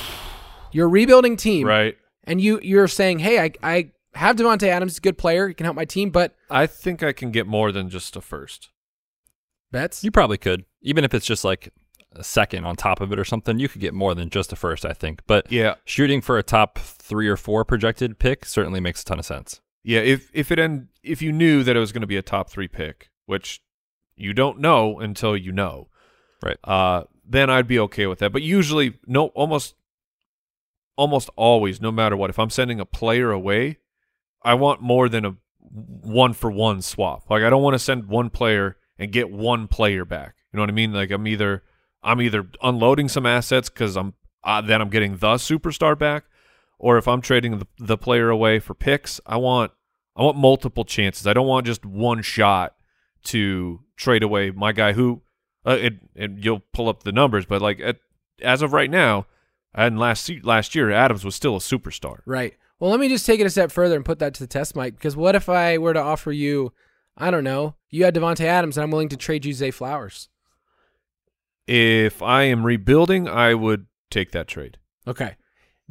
[0.73, 1.97] You're rebuilding team, Right.
[2.25, 5.55] and you you're saying, hey, I I have Davante Adams, he's a good player, he
[5.55, 8.71] can help my team, but I think I can get more than just a first.
[9.71, 10.05] Betz?
[10.05, 11.73] You probably could, even if it's just like
[12.15, 13.59] a second on top of it or something.
[13.59, 15.23] You could get more than just a first, I think.
[15.27, 19.19] But Yeah, shooting for a top three or four projected pick certainly makes a ton
[19.19, 19.63] of sense.
[19.83, 20.01] Yeah.
[20.01, 22.51] If if it end, if you knew that it was going to be a top
[22.51, 23.63] three pick, which
[24.17, 25.89] you don't know until you know,
[26.43, 26.59] Right.
[26.65, 28.33] Uh, then I'd be okay with that.
[28.33, 29.75] But usually, no, almost,
[30.97, 33.79] almost always, no matter what, if I'm sending a player away,
[34.43, 37.31] I want more than a one for one swap.
[37.31, 40.35] Like I don't want to send one player and get one player back.
[40.53, 40.93] You know what I mean?
[40.93, 41.63] Like I'm either
[42.03, 46.25] I'm either unloading some assets because I'm uh, then I'm getting the superstar back,
[46.83, 49.71] or if I'm trading the, the player away for picks, I want
[50.15, 51.27] I want multiple chances.
[51.27, 52.75] I don't want just one shot
[53.27, 55.23] to trade away my guy who
[55.65, 57.99] uh, it, and you'll pull up the numbers, but like at,
[58.43, 59.27] as of right now,
[59.73, 62.19] and last last year, Adams was still a superstar.
[62.27, 62.55] Right.
[62.81, 64.75] Well, let me just take it a step further and put that to the test,
[64.75, 64.97] Mike.
[64.97, 66.73] Because what if I were to offer you,
[67.17, 70.29] I don't know, you had Davante Adams, and I'm willing to trade you Zay Flowers.
[71.69, 74.79] If I am rebuilding, I would take that trade.
[75.07, 75.37] Okay.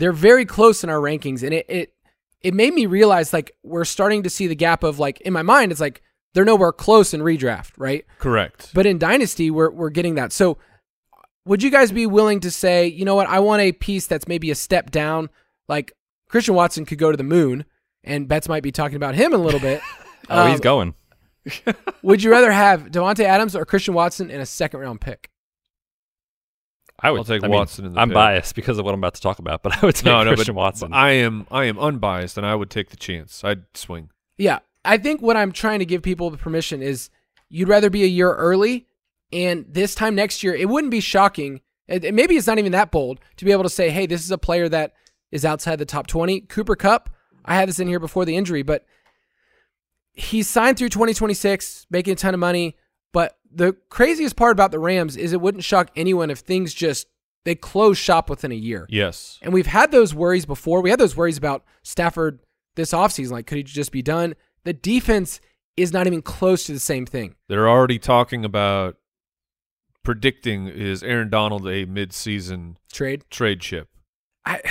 [0.01, 1.93] They're very close in our rankings, and it it
[2.41, 5.43] it made me realize like we're starting to see the gap of like in my
[5.43, 6.01] mind, it's like
[6.33, 8.03] they're nowhere close in redraft, right?
[8.17, 8.71] Correct.
[8.73, 10.31] But in Dynasty, we're we're getting that.
[10.31, 10.57] So
[11.45, 14.27] would you guys be willing to say, you know what, I want a piece that's
[14.27, 15.29] maybe a step down?
[15.67, 15.93] Like
[16.29, 17.65] Christian Watson could go to the moon,
[18.03, 19.81] and Betz might be talking about him a little bit.
[20.29, 20.93] Oh, he's Um, going.
[22.03, 25.29] Would you rather have Davante Adams or Christian Watson in a second round pick?
[27.03, 28.13] I would I'll take I mean, Watson in the I'm pick.
[28.15, 30.33] biased because of what I'm about to talk about, but I would take no, no,
[30.35, 30.93] Christian but Watson.
[30.93, 33.43] I am I am unbiased, and I would take the chance.
[33.43, 34.09] I'd swing.
[34.37, 37.09] Yeah, I think what I'm trying to give people the permission is
[37.49, 38.87] you'd rather be a year early,
[39.33, 41.61] and this time next year, it wouldn't be shocking.
[41.87, 44.23] and- and maybe it's not even that bold to be able to say, hey, this
[44.23, 44.93] is a player that
[45.31, 46.41] is outside the top 20.
[46.41, 47.09] Cooper Kupp,
[47.43, 48.85] I had this in here before the injury, but
[50.13, 52.77] he's signed through 2026, making a ton of money.
[53.13, 57.07] But the craziest part about the Rams is it wouldn't shock anyone if things just
[57.43, 58.85] they close shop within a year.
[58.89, 59.39] Yes.
[59.41, 60.81] And we've had those worries before.
[60.81, 62.39] We had those worries about Stafford
[62.75, 63.31] this offseason.
[63.31, 64.35] Like, could he just be done?
[64.63, 65.41] The defense
[65.75, 67.35] is not even close to the same thing.
[67.47, 68.97] They're already talking about
[70.03, 73.23] predicting is Aaron Donald a mid-season Trade.
[73.29, 73.87] trade chip.
[74.45, 74.61] I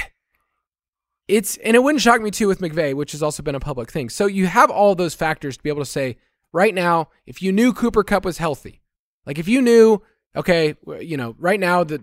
[1.28, 3.90] it's and it wouldn't shock me too with McVay, which has also been a public
[3.90, 4.08] thing.
[4.08, 6.16] So you have all those factors to be able to say
[6.52, 8.80] right now, if you knew Cooper Kupp was healthy,
[9.26, 10.02] like if you knew,
[10.36, 12.02] okay, you know, right now the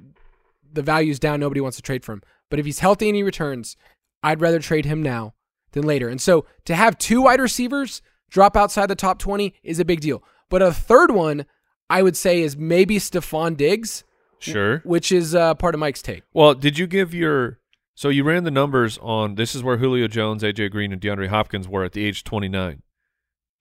[0.71, 2.21] the value's down, nobody wants to trade for him.
[2.49, 3.77] But if he's healthy and he returns,
[4.21, 5.33] I'd rather trade him now
[5.71, 6.07] than later.
[6.09, 10.01] And so to have two wide receivers drop outside the top 20 is a big
[10.01, 10.23] deal.
[10.49, 11.45] But a third one,
[11.89, 14.03] I would say, is maybe Stefon Diggs,
[14.39, 14.79] Sure.
[14.85, 16.23] which is uh, part of Mike's take.
[16.33, 17.59] Well, did you give your
[17.95, 21.29] so you ran the numbers on this is where Julio Jones, AJ Green, and DeAndre
[21.29, 22.83] Hopkins were at the age twenty nine.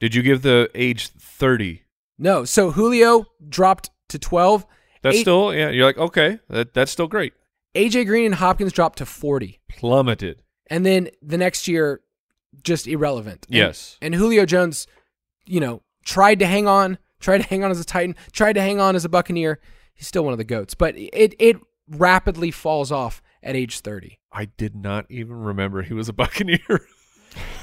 [0.01, 1.83] Did you give the age thirty?
[2.19, 2.45] No.
[2.45, 4.65] So Julio dropped to 12.
[5.03, 5.71] That's Eight- still yeah.
[5.71, 7.33] You're like okay, that that's still great.
[7.75, 9.61] AJ Green and Hopkins dropped to 40.
[9.69, 10.43] Plummeted.
[10.69, 12.01] And then the next year,
[12.63, 13.47] just irrelevant.
[13.49, 13.99] And- Yes.
[14.01, 14.87] And Julio Jones,
[15.45, 18.63] you know, tried to hang on, tried to hang on as a Titan, tried to
[18.63, 19.61] hang on as a Buccaneer.
[19.95, 21.57] He's still one of the GOATs, but it, it
[21.89, 24.19] rapidly falls off at age 30.
[24.33, 26.81] I did not even remember he was a Buccaneer.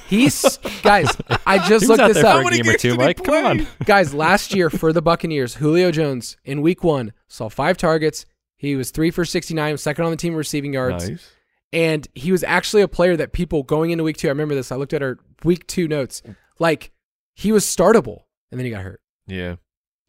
[0.08, 1.08] He's, guys,
[1.46, 2.42] I just looked this up.
[2.42, 3.24] for a game or games two, Mike.
[3.24, 3.68] Come on.
[3.86, 8.26] Guys, last year for the Buccaneers, Julio Jones in week one saw five targets.
[8.58, 11.10] He was three for 69, second on the team receiving yards.
[11.10, 11.32] nice.
[11.72, 14.72] And he was actually a player that people going into week two, I remember this.
[14.72, 16.22] I looked at our week two notes.
[16.60, 16.92] Like,
[17.34, 19.02] he was startable, and then he got hurt.
[19.26, 19.56] Yeah.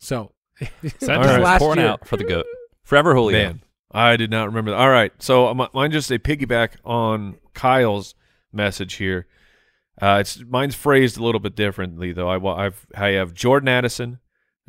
[0.00, 1.40] So, Sentences right.
[1.40, 1.88] last pouring year.
[1.88, 2.44] out for the goat.
[2.82, 3.38] Forever Julio.
[3.38, 4.76] Man, I did not remember that.
[4.76, 8.14] All right, so mine just a piggyback on Kyle's
[8.52, 9.26] message here.
[10.00, 12.28] Uh, it's mine's phrased a little bit differently though.
[12.28, 14.18] I, I've I have Jordan Addison,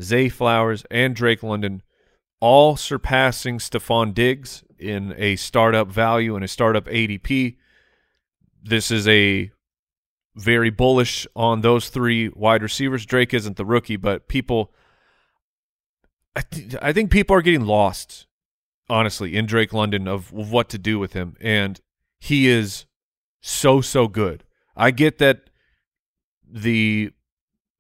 [0.02, 1.82] Zay Flowers, and Drake London,
[2.40, 7.58] all surpassing Stefon Diggs in a startup value and a startup ADP.
[8.62, 9.52] This is a
[10.36, 13.06] very bullish on those three wide receivers.
[13.06, 14.74] Drake isn't the rookie, but people
[16.36, 18.28] I, th- I think people are getting lost,
[18.90, 21.80] honestly, in Drake London of, of what to do with him, and
[22.20, 22.86] he is
[23.42, 24.44] so so good.
[24.76, 25.50] I get that
[26.52, 27.12] the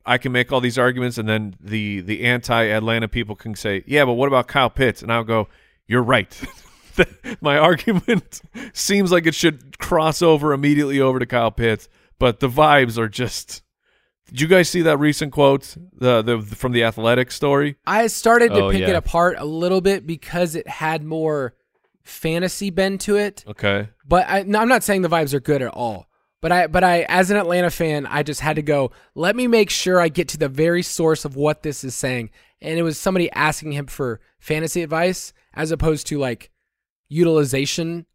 [0.06, 3.84] I can make all these arguments, and then the the anti Atlanta people can say,
[3.88, 5.48] "Yeah, but what about Kyle Pitts?" And I'll go,
[5.88, 6.40] "You're right."
[7.42, 8.42] My argument
[8.74, 11.90] seems like it should cross over immediately over to Kyle Pitts,
[12.20, 13.62] but the vibes are just.
[14.28, 17.76] Did you guys see that recent quote the, the from the Athletic story?
[17.86, 21.54] I started to Oh, pick it apart a little bit because it had more
[22.04, 23.44] fantasy bend to it.
[23.48, 23.90] Okay.
[24.08, 26.08] But I, no, I'm not saying the vibes are good at all.
[26.46, 28.92] But I, but I, as an Atlanta fan, I just had to go.
[29.16, 32.30] Let me make sure I get to the very source of what this is saying.
[32.62, 36.52] and it was somebody asking him for fantasy advice as opposed to like
[37.10, 38.06] utilization.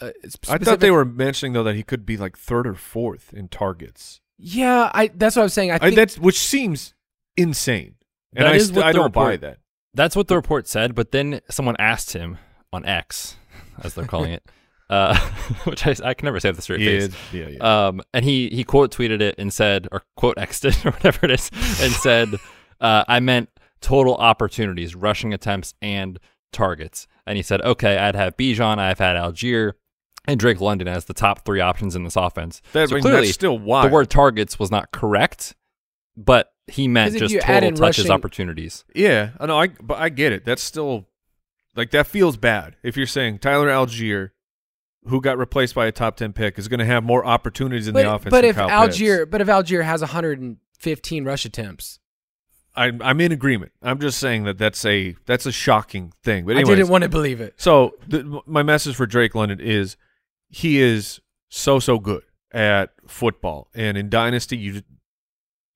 [0.00, 0.12] Uh,
[0.48, 3.48] I thought they were mentioning though that he could be like third or fourth in
[3.48, 4.22] targets.
[4.38, 5.08] Yeah, I.
[5.08, 5.72] That's what I was saying.
[5.72, 6.94] I I, that's which seems
[7.36, 7.96] insane,
[8.34, 9.58] and I, st- I don't buy that.
[9.92, 12.38] That's what the report said, but then someone asked him
[12.72, 13.36] on X,
[13.82, 14.48] as they're calling it,
[14.90, 15.16] uh,
[15.64, 17.16] which I, I can never say with a straight Yeah, face.
[17.32, 17.86] yeah, yeah.
[17.88, 21.20] Um, and he he quote tweeted it and said, or quote X'd it or whatever
[21.24, 22.28] it is, and said,
[22.80, 23.48] uh, "I meant
[23.80, 26.18] total opportunities, rushing attempts, and
[26.52, 29.72] targets." And he said, "Okay, I'd have Bijan, I've had Allgeier,
[30.28, 33.22] and Drake London as the top three options in this offense." That- so mean, clearly,
[33.22, 33.90] that's still wild.
[33.90, 35.54] the word targets was not correct,
[36.16, 38.84] but he meant just total touches, rushing- opportunities.
[38.94, 39.58] Yeah, I know.
[39.60, 40.44] I but I get it.
[40.44, 41.08] That's still
[41.74, 42.76] like that feels bad.
[42.82, 44.30] If you're saying Tyler Allgeier,
[45.08, 47.94] who got replaced by a top ten pick, is going to have more opportunities in
[47.94, 48.30] but, the offense.
[48.30, 49.30] but than if Kyle Allgeier, Pitts.
[49.30, 51.98] but if Allgeier has 115 rush attempts,
[52.76, 53.72] I, I'm in agreement.
[53.82, 56.44] I'm just saying that that's a that's a shocking thing.
[56.44, 57.54] But I didn't want to believe it.
[57.56, 59.96] So the, my message for Drake London is
[60.48, 64.82] he is so so good at football, and in dynasty, you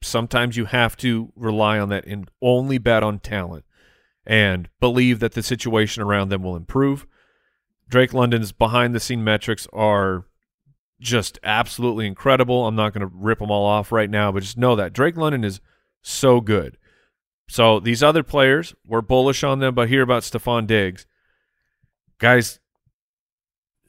[0.02, 3.64] sometimes you have to rely on that and only bet on talent
[4.26, 7.06] and believe that the situation around them will improve.
[7.90, 10.24] Drake London's behind the scene metrics are
[11.00, 12.66] just absolutely incredible.
[12.66, 15.16] I'm not going to rip them all off right now, but just know that Drake
[15.16, 15.60] London is
[16.02, 16.78] so good.
[17.48, 21.06] So these other players, we're bullish on them, but hear about Stefon Diggs.
[22.18, 22.60] Guys,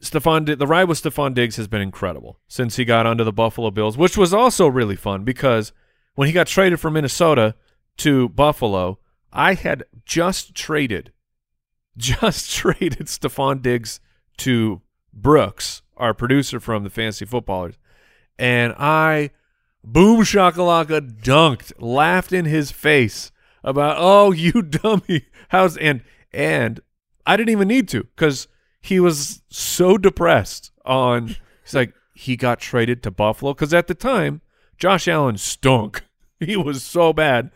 [0.02, 3.70] Stefon the ride with Stefon Diggs has been incredible since he got onto the Buffalo
[3.70, 5.74] Bills, which was also really fun because
[6.16, 7.56] when he got traded from Minnesota
[7.98, 8.98] to Buffalo,
[9.32, 11.12] I had just traded
[11.98, 14.00] just traded Stefon Diggs
[14.38, 14.82] to
[15.14, 17.76] Brooks, our producer from the Fantasy Footballers,
[18.40, 19.32] and I
[19.84, 23.32] boom shakalaka dunked, laughed in his face
[23.64, 25.28] about, "Oh, you dummy!
[25.50, 26.02] How's and
[26.34, 26.80] and
[27.26, 28.48] I didn't even need to because
[28.82, 31.36] he was so depressed on.
[31.64, 34.42] He's like he got traded to Buffalo because at the time
[34.78, 36.04] Josh Allen stunk.
[36.44, 37.52] He was so bad.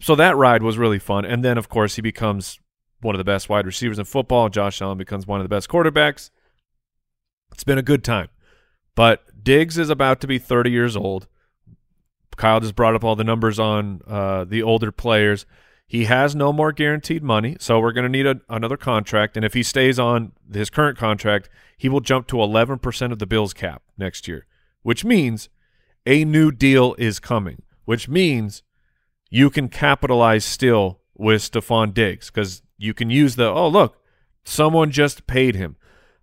[0.00, 1.26] So that ride was really fun.
[1.26, 2.58] And then of course he becomes
[3.00, 4.48] one of the best wide receivers in football.
[4.48, 6.30] Josh Allen becomes one of the best quarterbacks.
[7.52, 8.28] It's been a good time.
[8.94, 11.28] But Diggs is about to be 30 years old.
[12.36, 15.46] Kyle just brought up all the numbers on uh, the older players.
[15.86, 19.36] He has no more guaranteed money, so we're going to need a, another contract.
[19.36, 23.26] And if he stays on his current contract, he will jump to 11% of the
[23.26, 24.46] Bills cap next year,
[24.82, 25.48] which means
[26.04, 28.62] a new deal is coming, which means
[29.30, 33.98] you can capitalize still with Stefon Diggs because you can use the, oh, look,
[34.44, 35.76] someone just paid him.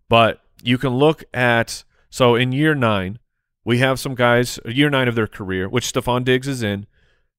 [0.10, 3.20] But you can look at, so in year nine,
[3.66, 6.86] we have some guys, year nine of their career, which Stefon Diggs is in.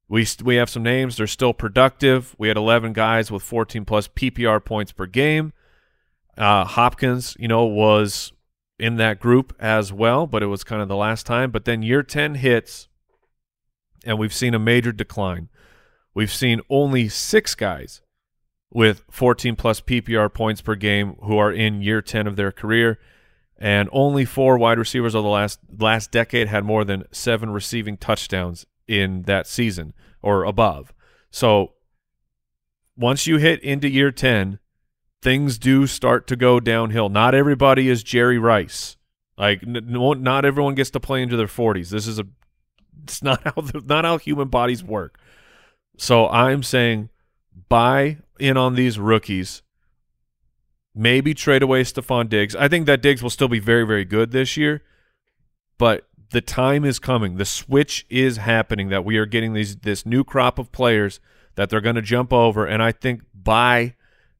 [0.09, 1.17] We we have some names.
[1.17, 2.35] They're still productive.
[2.39, 5.53] We had 11 guys with 14 plus PPR points per game.
[6.37, 8.33] Uh, Hopkins, you know, was
[8.79, 11.51] in that group as well, but it was kind of the last time.
[11.51, 12.89] But then year 10 hits,
[14.05, 15.49] and we've seen a major decline.
[16.13, 18.03] We've seen only six guys
[18.75, 22.99] with 14 plus PPR points per game who are in year 10 of their career,
[23.57, 27.97] and only four wide receivers of the last last decade had more than seven receiving
[27.97, 30.93] touchdowns in that season or above.
[31.31, 31.75] So
[32.97, 34.59] once you hit into year 10,
[35.23, 37.09] things do start to go downhill.
[37.09, 38.97] Not everybody is Jerry Rice.
[39.39, 41.91] Like not everyone gets to play into their 40s.
[41.91, 42.27] This is a
[43.05, 45.21] it's not how the, not how human bodies work.
[45.97, 47.11] So I'm saying
[47.69, 49.63] buy in on these rookies.
[50.95, 52.55] Maybe trade away Stefon Diggs.
[52.55, 54.83] I think that Diggs will still be very, very good this year,
[55.77, 57.37] but the time is coming.
[57.37, 61.21] The switch is happening that we are getting these this new crop of players
[61.57, 63.95] that they're going to jump over, and I think by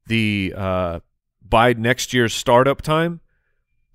[0.07, 0.99] the uh,
[1.41, 3.19] by next year's startup time,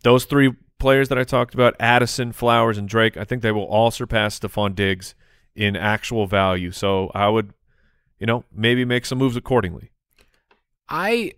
[0.02, 3.64] those three players that I talked about, Addison, Flowers, and Drake, I think they will
[3.64, 5.14] all surpass Stefon Diggs
[5.54, 6.72] in actual value.
[6.72, 7.52] So I would,
[8.20, 9.90] you know, maybe make some moves accordingly.
[10.88, 11.32] I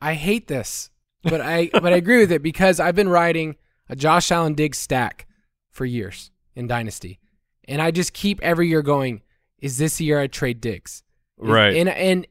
[0.00, 0.90] I hate this,
[1.22, 3.56] but I but I agree with it because I've been riding
[3.88, 5.26] a Josh Allen Diggs stack
[5.70, 7.20] for years in Dynasty,
[7.66, 9.22] and I just keep every year going.
[9.58, 11.02] Is this the year I trade Diggs?
[11.38, 11.76] Right.
[11.76, 12.26] And and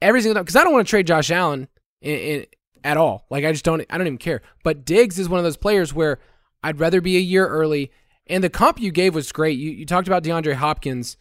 [0.00, 1.68] every single time because I don't want to trade Josh Allen
[2.00, 2.46] in, in,
[2.84, 3.26] at all.
[3.30, 3.84] Like I just don't.
[3.88, 4.42] I don't even care.
[4.62, 6.18] But Diggs is one of those players where
[6.62, 7.90] I'd rather be a year early.
[8.28, 9.58] And the comp you gave was great.
[9.58, 11.16] You you talked about DeAndre Hopkins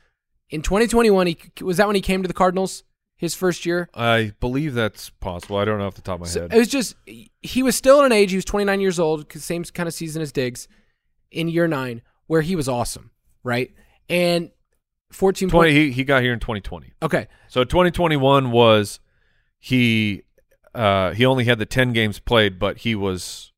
[0.52, 1.28] in 2021.
[1.28, 2.84] He was that when he came to the Cardinals
[3.16, 3.88] his first year.
[3.94, 5.58] I believe that's possible.
[5.58, 6.54] I don't know off the top of my So head.
[6.54, 6.96] it was just
[7.42, 8.32] he was still at an age.
[8.32, 10.68] He was 29 years old, same kind of season as Diggs
[11.32, 13.12] in year nine, where he was awesome,
[13.44, 13.72] right?
[14.10, 14.52] And
[15.12, 16.94] 14 20 point- he, he got here in 2020.
[17.04, 17.28] Okay.
[17.48, 19.00] So 2021 was
[19.60, 20.24] he
[20.74, 23.52] uh he only had the 10 games played but he was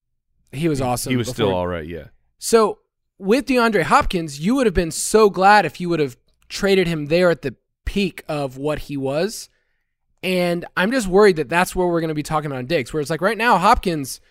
[0.51, 1.11] He was awesome.
[1.11, 2.07] he was still all right, yeah.
[2.37, 2.79] So
[3.19, 6.17] with DeAndre Hopkins, you would have been so glad if you would have
[6.53, 9.49] traded him there at the peak of what he was.
[10.21, 13.01] And I'm just worried that that's where we're going to be talking about Diggs, where
[13.01, 14.21] it's like right now, Hopkins,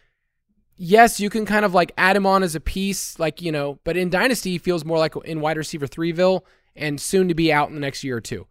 [0.77, 3.79] yes, you can kind of like add him on as a piece, like, you know,
[3.85, 6.43] but in Dynasty, he feels more like in wide receiver Threeville
[6.75, 8.47] and soon to be out in the next year or two.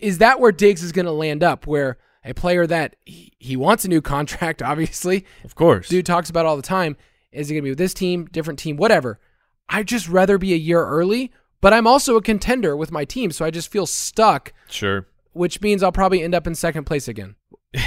[0.00, 3.56] Is that where Diggs is going to land up, where a player that he, he
[3.56, 5.88] wants a new contract, obviously, Of course.
[5.88, 6.96] dude talks about all the time.
[7.30, 9.20] Is it going to be with this team, different team, whatever?
[9.68, 11.30] I'd just rather be a year early,
[11.64, 15.06] but I'm also a contender with my team, so I just feel stuck, Sure.
[15.32, 17.36] which means I'll probably end up in second place again.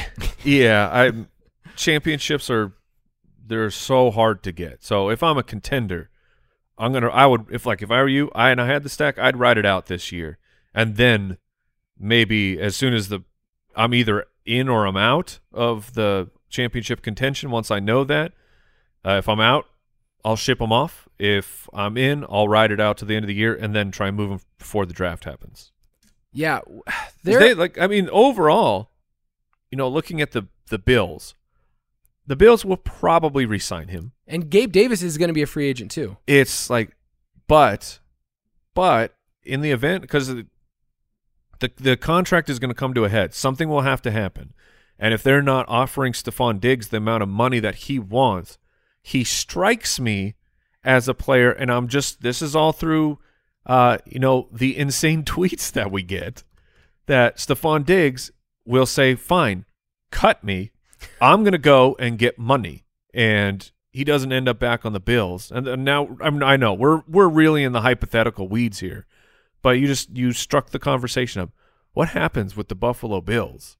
[0.43, 1.11] Yeah, I
[1.75, 2.73] championships are
[3.45, 4.84] they're so hard to get.
[4.84, 6.09] So if I'm a contender,
[6.78, 8.89] I'm gonna I would if like if I were you, I and I had the
[8.89, 10.39] stack, I'd ride it out this year,
[10.73, 11.38] and then
[11.99, 13.19] maybe as soon as the
[13.75, 17.51] I'm either in or I'm out of the championship contention.
[17.51, 18.32] Once I know that,
[19.05, 19.65] uh, if I'm out,
[20.28, 21.07] I'll ship them off.
[21.17, 23.91] If I'm in, I'll ride it out to the end of the year and then
[23.91, 25.71] try and move them before the draft happens.
[26.34, 26.59] Yeah.
[27.23, 28.91] They, like I mean, overall,
[29.69, 31.36] you know, looking at the the Bills,
[32.25, 34.13] the Bills will probably re-sign him.
[34.25, 36.15] and Gabe Davis is going to be a free agent too.
[36.25, 36.95] It's like,
[37.49, 37.99] but,
[38.73, 40.45] but in the event because the
[41.59, 44.53] the contract is going to come to a head, something will have to happen,
[44.97, 48.57] and if they're not offering Stefon Diggs the amount of money that he wants,
[49.08, 50.36] he strikes me
[50.84, 53.20] as a player, and I'm just this is all through,
[53.66, 56.43] uh, you know, the insane tweets that we get
[57.05, 58.32] that Stefon Diggs
[58.66, 59.64] will say, "Fine,
[60.12, 60.72] cut me.
[61.22, 62.84] I'm to go and get money."
[63.14, 65.51] And he doesn't end up back on the Bills.
[65.51, 69.08] And, and now I, mean, I know we're we're really in the hypothetical weeds here,
[69.62, 71.51] but you just you struck the conversation up.
[71.93, 73.78] What happens with the Buffalo Bills?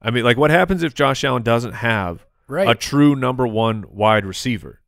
[0.00, 2.68] I mean, like, what happens if Josh Allen doesn't have Right.
[2.68, 4.80] a true number one wide receiver?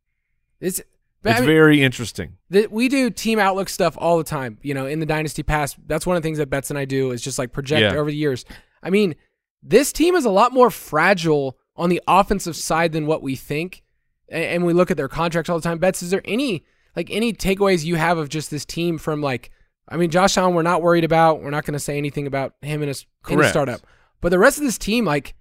[0.59, 0.81] it's
[1.23, 2.37] but I It's mean, very interesting.
[2.49, 4.57] that we do team outlook stuff all the time.
[4.63, 6.85] You know, in the dynasty pass, that's one of the things that Betz and I
[6.85, 7.99] do is just like project Yeah.
[7.99, 8.43] over the years.
[8.81, 9.13] I mean,
[9.61, 13.83] this team is a lot more fragile on the offensive side than what we think.
[14.31, 15.77] A- And we look at their contracts all the time.
[15.77, 16.63] Betz, is there any
[16.95, 19.51] like any takeaways you have of just this team from like?
[19.87, 21.43] I mean, Josh Allen, we're not worried about.
[21.43, 23.51] We're not going to say anything about him in his, in Correct.
[23.51, 23.81] startup.
[24.21, 25.33] But the rest of this team, like,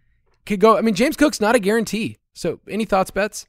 [0.47, 0.77] could go.
[0.77, 2.19] I mean, James Cook's not a guarantee.
[2.33, 3.47] So, any thoughts, Betz?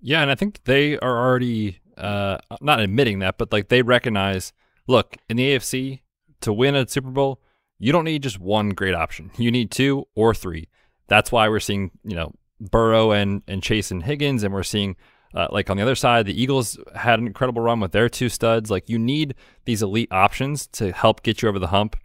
[0.00, 4.52] Yeah, and I think they are already uh, not admitting that, but like they recognize,
[4.86, 6.00] look, in the AFC
[6.40, 7.40] to win a Super Bowl,
[7.78, 9.30] you don't need just one great option.
[9.36, 10.68] You need two or three.
[11.08, 14.96] That's why we're seeing, you know, Burrow and and Chase and Higgins, and we're seeing
[15.34, 18.28] uh, like on the other side, the Eagles had an incredible run with their two
[18.28, 18.70] studs.
[18.70, 21.96] Like you need these elite options to help get you over the hump.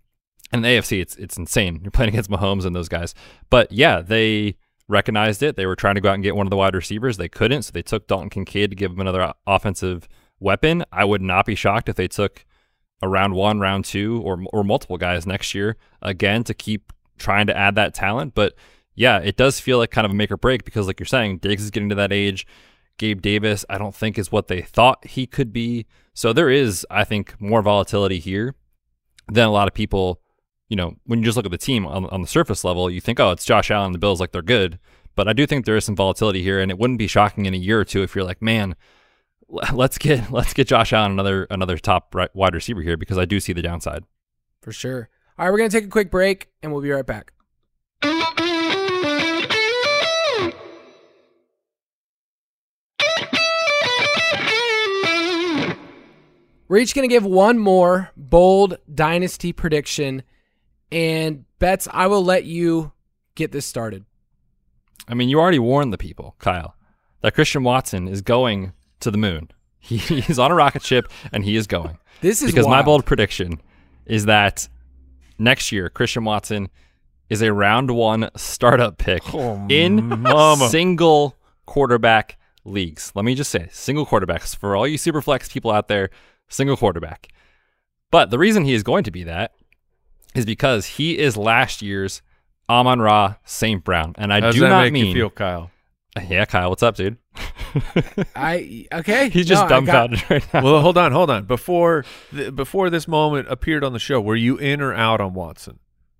[0.52, 1.80] And the AFC, it's it's insane.
[1.84, 3.14] You're playing against Mahomes and those guys.
[3.50, 5.56] But yeah, they recognized it.
[5.56, 7.18] They were trying to go out and get one of the wide receivers.
[7.18, 10.08] They couldn't, so they took Dalton Kincaid to give him another offensive
[10.40, 10.86] weapon.
[10.92, 12.46] I would not be shocked if they took
[13.02, 17.48] a round one, round two, or or multiple guys next year again to keep trying
[17.48, 18.34] to add that talent.
[18.34, 18.54] But
[18.96, 21.38] yeah, it does feel like kind of a make or break because, like you're saying,
[21.38, 22.48] Diggs is getting to that age.
[22.98, 25.86] Gabe Davis, I don't think is what they thought he could be.
[26.16, 28.56] So there is, I think, more volatility here
[29.32, 30.20] than a lot of people.
[30.70, 33.00] You know, when you just look at the team on, on the surface level, you
[33.00, 34.80] think, oh, it's Josh Allen, the Bills, like they're good.
[35.16, 37.54] But I do think there is some volatility here, and it wouldn't be shocking in
[37.54, 38.76] a year or two if you're like, man,
[39.74, 43.26] let's get let's get Josh Allen another another top right, wide receiver here because I
[43.26, 44.04] do see the downside.
[44.62, 45.10] For sure.
[45.40, 47.32] All right, we're to take a quick break and we'll be right back.
[56.70, 60.24] We're each going to give one more bold dynasty prediction.
[60.92, 62.92] And Betz, I will let you
[63.36, 64.06] get this started.
[65.08, 66.76] I mean, you already warned the people, Kyle,
[67.22, 69.50] that Christian Watson is going to the moon.
[69.80, 71.98] He, he's on a rocket ship and he is going.
[72.20, 73.62] This is because my bold prediction
[74.06, 74.68] is that
[75.40, 76.68] next year Christian Watson
[77.30, 80.68] is a round one startup pick Oh, in mama.
[80.68, 83.14] single quarterback leagues.
[83.16, 86.10] Let me just say, single quarterbacks for all you super flex people out there,
[86.50, 87.30] single quarterback.
[88.12, 89.54] But the reason he is going to be that
[90.38, 92.22] is because he is last year's
[92.70, 93.84] Amon Ra St.
[93.84, 95.72] Brown, and I How does do that not make mean you feel, Kyle?
[96.30, 97.18] yeah, Kyle, what's up, dude?
[98.36, 99.30] I okay.
[99.30, 100.64] He's just No, I got- dumbfounded right now.
[100.64, 101.46] well, hold on, hold on.
[101.46, 105.34] Before th- before this moment appeared on the show, were you in or out on
[105.34, 105.80] Watson?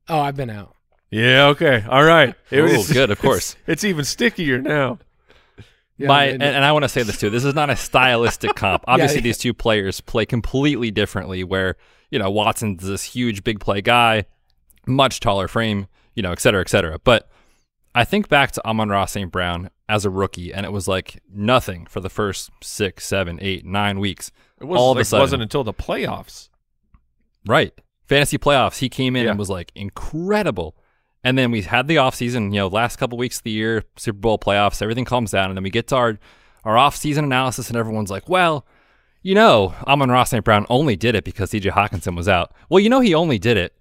[0.10, 0.74] oh, I've been out.
[1.12, 1.48] Yeah.
[1.48, 1.84] Okay.
[1.90, 2.34] All right.
[2.52, 3.56] It was- good, of course.
[3.66, 5.00] It's, even stickier now.
[5.98, 7.30] Yeah, My and- and, and I want to say this too.
[7.30, 8.84] This is not a stylistic comp.
[8.88, 9.22] Obviously, yeah.
[9.24, 11.44] these two players play completely differently.
[11.44, 11.76] Where
[12.12, 14.26] you know, Watson's this huge big play guy,
[14.86, 17.00] much taller frame, you know, et cetera, et cetera.
[17.04, 17.30] But
[17.96, 19.32] I think back to Amon Ra St.
[19.32, 23.66] Brown as a rookie, and it was like nothing for the first six, seven, eight,
[23.66, 24.32] nine weeks.
[24.60, 25.22] It was, All of a like, sudden.
[25.24, 26.50] wasn't until the playoffs.
[27.46, 27.74] Right.
[28.08, 29.32] Fantasy playoffs, he came in Yeah.
[29.32, 30.76] and was like incredible.
[31.24, 34.20] And then we had the offseason, you know, last couple weeks of the year, Super
[34.20, 35.50] Bowl playoffs, everything calms down.
[35.50, 36.20] And then we get to our,
[36.64, 38.66] our offseason analysis, and everyone's like, well,
[39.22, 40.44] you know, Amon Ra St.
[40.44, 42.54] Brown only did it because CJ Hockenson was out.
[42.70, 43.74] Well, you know, he only did it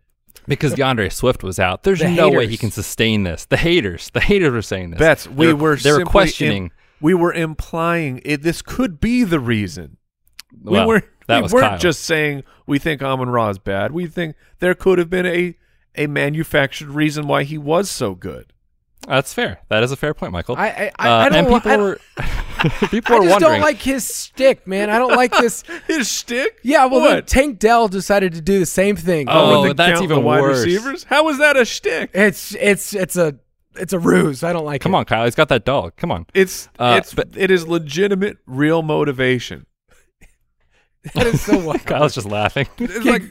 [0.48, 1.82] because D'Andre Swift was out.
[1.82, 3.44] There's The no way he can sustain this.
[3.46, 4.98] The haters, the haters were saying this.
[4.98, 5.26] Betz.
[5.28, 6.64] We They were they were questioning.
[6.66, 6.70] im-
[7.00, 9.98] we were implying it, this could be the reason.
[10.62, 11.04] well, we weren't.
[11.26, 11.78] that we weren't Kyle.
[11.78, 13.92] just saying we think Amon Ra is bad.
[13.92, 15.56] We think there could have been a
[15.94, 18.52] a manufactured reason why he was so good.
[19.06, 19.60] That's fair.
[19.68, 20.56] That is a fair point, Michael.
[20.56, 21.38] I I, I, Uh, I don't.
[21.38, 22.00] and li- people I, don't- were
[22.88, 23.40] people I were just wondering.
[23.40, 24.90] don't like his stick, man.
[24.90, 25.62] I don't like this.
[25.86, 26.58] His stick.
[26.62, 27.24] Yeah, well, then?
[27.24, 29.26] Tank Dell decided to do the same thing.
[29.30, 30.64] Oh, the that's even the wide worse.
[30.64, 31.04] receivers.
[31.04, 32.10] How was that a stick?
[32.14, 33.34] it's it's it's a
[33.76, 34.42] it's a ruse.
[34.42, 34.98] I don't like Come it.
[34.98, 35.24] on, Kyle.
[35.24, 35.94] He's got that dog.
[35.96, 36.26] Come on.
[36.34, 39.66] It's Uh, it's but- it is legitimate, real motivation.
[41.14, 41.84] That is so wild.
[41.84, 42.66] Kyle's just laughing.
[42.78, 43.22] It's like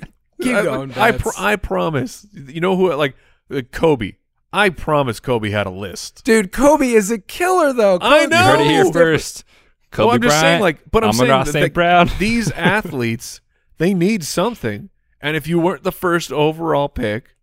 [0.42, 1.24] keep I, going, I, Betz.
[1.24, 2.26] pr- I promise.
[2.34, 2.94] You know who?
[2.94, 3.16] Like
[3.52, 4.14] uh, Kobe.
[4.56, 6.24] I promise Kobe had a list.
[6.24, 8.00] Dude, Kobe is a killer though.
[8.02, 8.38] I know.
[8.38, 9.44] You heard it here first.
[9.92, 11.74] Kobe well, I'm just Bryant, saying, like, but I'm Amon saying that, St.
[11.74, 12.10] Brown.
[12.20, 13.42] these athletes,
[13.80, 14.90] they need something,
[15.20, 17.36] and if you weren't the first overall pick,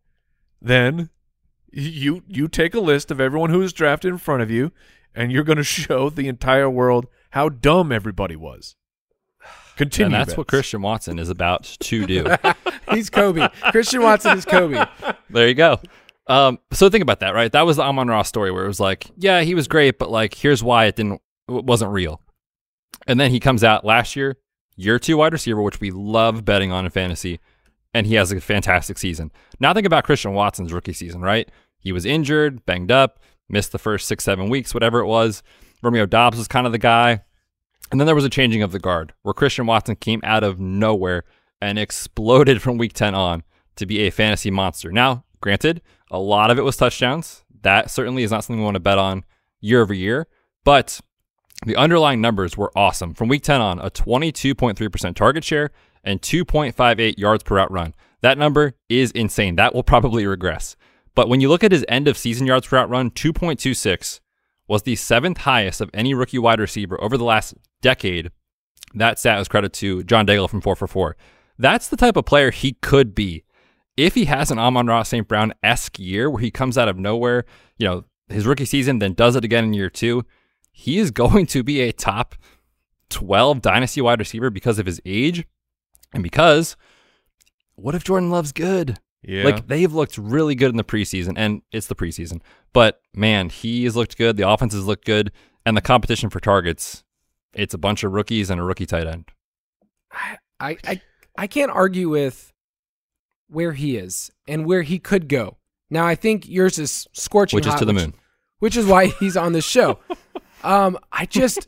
[0.60, 1.10] then
[1.70, 4.72] you you take a list of everyone who was drafted in front of you,
[5.14, 8.74] and you're going to show the entire world how dumb everybody was.
[9.76, 10.06] Continue.
[10.06, 10.38] and that's Vince.
[10.38, 12.26] what Christian Watson is about to do.
[12.92, 13.48] He's Kobe.
[13.70, 14.84] Christian Watson is Kobe.
[15.30, 15.80] there you go.
[16.26, 17.50] Um, so think about that, right?
[17.50, 20.10] That was the Amon Ra story where it was like, yeah, he was great, but
[20.10, 22.20] like, here's why it didn't, it wasn't real.
[23.06, 24.36] And then he comes out last year,
[24.76, 27.40] year two wide receiver, which we love betting on in fantasy,
[27.92, 29.32] and he has a fantastic season.
[29.58, 31.50] Now think about Christian Watson's rookie season, right?
[31.80, 33.18] He was injured, banged up,
[33.48, 35.42] missed the first six, seven weeks, whatever it was.
[35.82, 37.22] Romeo Doubs was kind of the guy.
[37.90, 40.60] And then there was a changing of the guard where Christian Watson came out of
[40.60, 41.24] nowhere
[41.60, 43.42] and exploded from week 10 on
[43.76, 44.90] to be a fantasy monster.
[44.90, 47.44] Now, granted, a lot of it was touchdowns.
[47.62, 49.24] That certainly is not something we want to bet on
[49.60, 50.26] year over year,
[50.64, 51.00] but
[51.64, 53.14] the underlying numbers were awesome.
[53.14, 55.70] From week 10 on, a 22.3% target share
[56.02, 57.94] and 2.58 yards per route run.
[58.20, 59.56] That number is insane.
[59.56, 60.76] That will probably regress.
[61.14, 64.20] But when you look at his end of season yards per route run, 2.26
[64.66, 68.30] was the seventh highest of any rookie wide receiver over the last decade.
[68.94, 71.16] That stat was credit to John Daigle from 444.
[71.58, 73.44] That's the type of player he could be.
[73.96, 75.26] If he has an Amon Ra St.
[75.28, 77.44] Brown esque year where he comes out of nowhere,
[77.78, 80.24] you know, his rookie season, then does it again in year two,
[80.70, 82.34] he is going to be a top
[83.10, 85.44] 12 dynasty wide receiver because of his age
[86.14, 86.76] and because
[87.74, 88.98] what if Jordan Love's good?
[89.22, 89.44] Yeah.
[89.44, 92.40] Like they've looked really good in the preseason, and it's the preseason.
[92.72, 94.36] But man, he has looked good.
[94.36, 95.30] The offense has looked good,
[95.64, 97.04] and the competition for targets,
[97.54, 99.26] it's a bunch of rookies and a rookie tight end.
[100.60, 101.00] I, I
[101.36, 102.51] I can't argue with
[103.52, 105.58] where he is and where he could go.
[105.90, 108.14] Now I think yours is scorching Which is to the which- moon.
[108.60, 109.98] which is why he's on this show.
[110.64, 111.66] Um, I just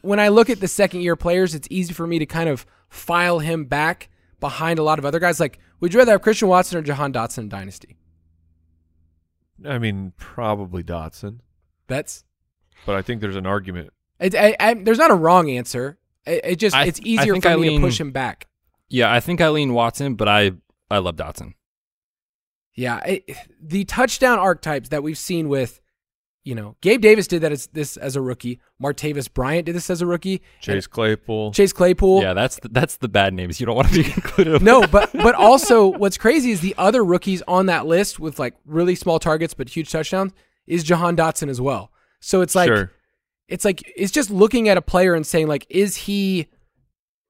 [0.00, 2.64] when I look at the second year players, it's easy for me to kind of
[2.88, 4.08] file him back
[4.40, 5.38] behind a lot of other guys.
[5.38, 7.98] Like, would you rather have Christian Watson or Jahan Dotson in Dynasty?
[9.68, 11.40] I mean, probably Dotson,
[11.86, 12.24] That's
[12.86, 13.90] but I think there's an argument.
[14.18, 15.98] it, I, I, there's not a wrong answer.
[16.26, 18.46] It, it just I- it's easier for I me lean- to push him back.
[18.88, 20.52] Yeah, I think I lean Watson, but I
[20.90, 21.54] I love Dotson.
[22.74, 25.80] Yeah, it, the touchdown archetypes that we've seen with,
[26.44, 28.60] you know, Gabe Davis did that as this as a rookie.
[28.82, 30.40] Martavis Bryant did this as a rookie.
[30.60, 31.52] Chase Claypool.
[31.52, 32.22] Chase Claypool.
[32.22, 33.60] yeah, that's the, that's the bad names.
[33.60, 34.62] You don't want to be included.
[34.62, 38.54] no, but but also what's crazy is the other rookies on that list with like
[38.64, 40.32] really small targets but huge touchdowns
[40.66, 41.92] is Jahan Dotson as well.
[42.20, 42.92] So it's like sure.
[43.48, 46.48] it's like it's just looking at a player and saying like is he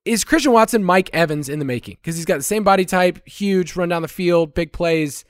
[0.05, 3.27] is Christian Watson Mike Evans in the making because he's got the same body type,
[3.27, 5.25] huge, run down the field, big plays,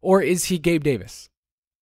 [0.00, 1.28] or is he Gabe Davis?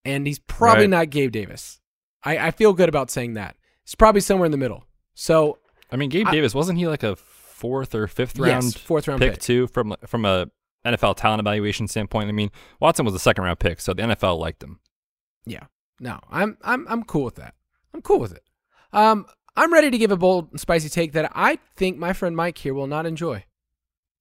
[0.04, 0.90] And he's probably Right.
[0.90, 1.80] not Gabe Davis.
[2.24, 3.56] I, I feel good about saying that.
[3.84, 4.84] He's probably somewhere in the middle.
[5.14, 5.58] So
[5.90, 9.06] I mean Gabe I- Davis wasn't he like a fourth or fifth yes, round fourth
[9.08, 9.40] round pick, pick.
[9.40, 10.46] too from from a
[10.84, 12.28] NFL talent evaluation standpoint?
[12.28, 14.80] I mean Watson was a second round pick, so the NFL liked him.
[15.46, 15.64] Yeah.
[16.00, 17.54] No, I'm I'm I'm cool with that.
[17.94, 18.42] I'm cool with it.
[18.92, 19.26] Um,
[19.56, 22.58] I'm ready to give a bold and spicy take that I think my friend Mike
[22.58, 23.44] here will not enjoy.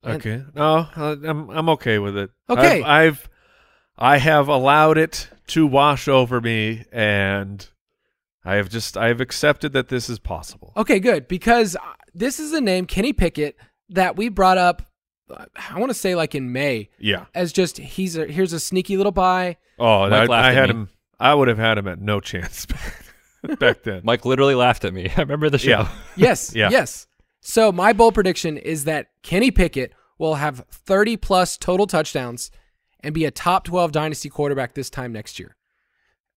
[0.04, 0.44] And- Okay.
[0.56, 2.32] No, I'm I'm okay with it.
[2.50, 2.82] Okay.
[2.82, 3.30] I've, I've
[3.98, 7.68] I have allowed it to wash over me, and
[8.44, 10.74] I have just I have accepted that this is possible.
[10.76, 11.80] Okay, good because uh,
[12.16, 13.56] this is a name Kenny Pickett
[13.90, 14.82] that we brought up
[15.70, 17.26] I want to say like in May Yeah.
[17.36, 19.58] as just he's a, here's a sneaky little buy.
[19.80, 20.76] Oh, I, I had me.
[20.76, 20.90] him.
[21.20, 22.66] I would have had him at no chance
[23.60, 24.02] back then.
[24.04, 25.10] Mike literally laughed at me.
[25.18, 25.70] I remember the show.
[25.70, 25.88] Yeah.
[26.16, 26.70] Yes, Yeah.
[26.70, 27.08] yes.
[27.42, 32.52] So my bold prediction is that Kenny Pickett will have 30 plus total touchdowns
[33.04, 35.56] and be a top 12 dynasty quarterback this time next year.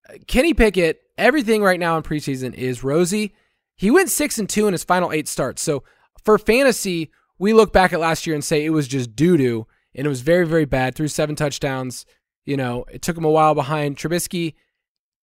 [0.08, 3.34] Uh, Kenny Pickett, everything right now in preseason is rosy.
[3.76, 5.60] He went 6 and 2 in his final 8 starts.
[5.60, 5.82] So
[6.24, 10.06] for fantasy, we look back at last year and say it was just doo-doo and
[10.06, 10.94] it was very very bad.
[10.94, 12.06] Threw 7 touchdowns,
[12.46, 14.54] you know, it took him a while behind Trubisky,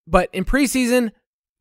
[0.05, 1.11] but in preseason,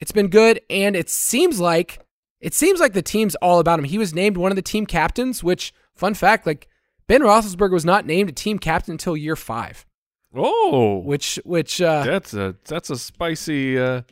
[0.01, 2.01] it's been good and it seems like
[2.40, 3.84] it seems like the team's all about him.
[3.84, 6.68] He was named one of the team captains, which fun fact, like
[7.07, 9.84] Ben Roethlisberger was not named a team captain until year five,
[10.34, 14.03] Oh, which which uh, that's a that's a spicy uh,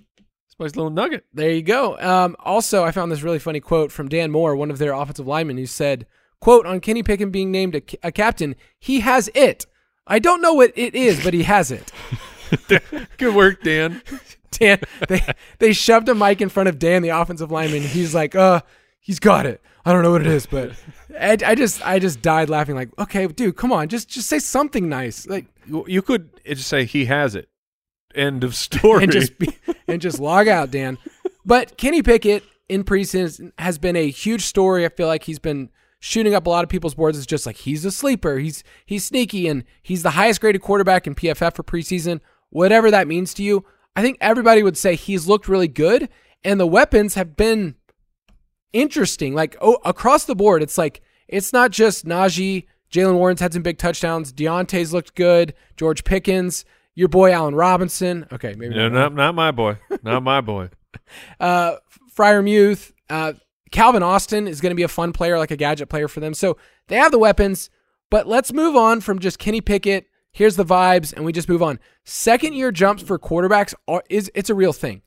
[0.48, 1.24] spicy little nugget.
[1.32, 1.98] there you go.
[2.00, 5.26] Um, also, I found this really funny quote from Dan Moore, one of their offensive
[5.28, 6.06] linemen, who said,
[6.40, 9.64] "quote on Kenny Pickett being named a, a captain, he has it.
[10.06, 11.92] I don't know what it is, but he has it."
[13.18, 14.02] Good work, Dan.
[14.50, 15.20] Dan, they
[15.58, 17.82] they shoved a mic in front of Dan, the offensive lineman.
[17.82, 18.60] He's like, uh,
[19.00, 19.60] he's got it.
[19.84, 20.72] I don't know what it is, but
[21.18, 22.74] I, I just I just died laughing.
[22.74, 26.84] Like, okay, dude, come on, just just say something nice, like, You could just say
[26.84, 27.48] he has it.
[28.14, 29.04] End of story.
[29.04, 30.98] and just be, and just log out, Dan.
[31.44, 34.84] But Kenny Pickett in preseason has been a huge story.
[34.84, 35.70] I feel like he's been
[36.00, 37.16] shooting up a lot of people's boards.
[37.16, 38.38] It's just like he's a sleeper.
[38.38, 42.20] He's he's sneaky, and he's the highest graded quarterback in PFF for preseason.
[42.50, 43.64] Whatever that means to you,
[43.98, 46.08] I think everybody would say he's looked really good,
[46.44, 47.74] and the weapons have been
[48.72, 49.34] interesting.
[49.34, 52.66] Like oh, across the board, it's like it's not just Najee.
[52.92, 54.32] Jaylen Warren's had some big touchdowns.
[54.32, 55.52] Diontae's looked good.
[55.76, 58.28] George Pickens, your boy Allen Robinson.
[58.30, 59.14] Okay, maybe no, not.
[59.14, 59.78] not my boy.
[60.04, 60.70] Not my boy.
[61.40, 61.76] Uh,
[62.14, 63.32] Freiermuth, uh,
[63.70, 66.34] Calvin Austin is going to be a fun player, like a gadget player for them.
[66.34, 66.56] So
[66.88, 67.70] they have the weapons,
[68.10, 70.06] but let's move on from just Kenny Pickett.
[70.32, 71.78] Here's the vibes, and we just move on.
[72.04, 75.02] Second year jumps for quarterbacks are, is it's a real thing,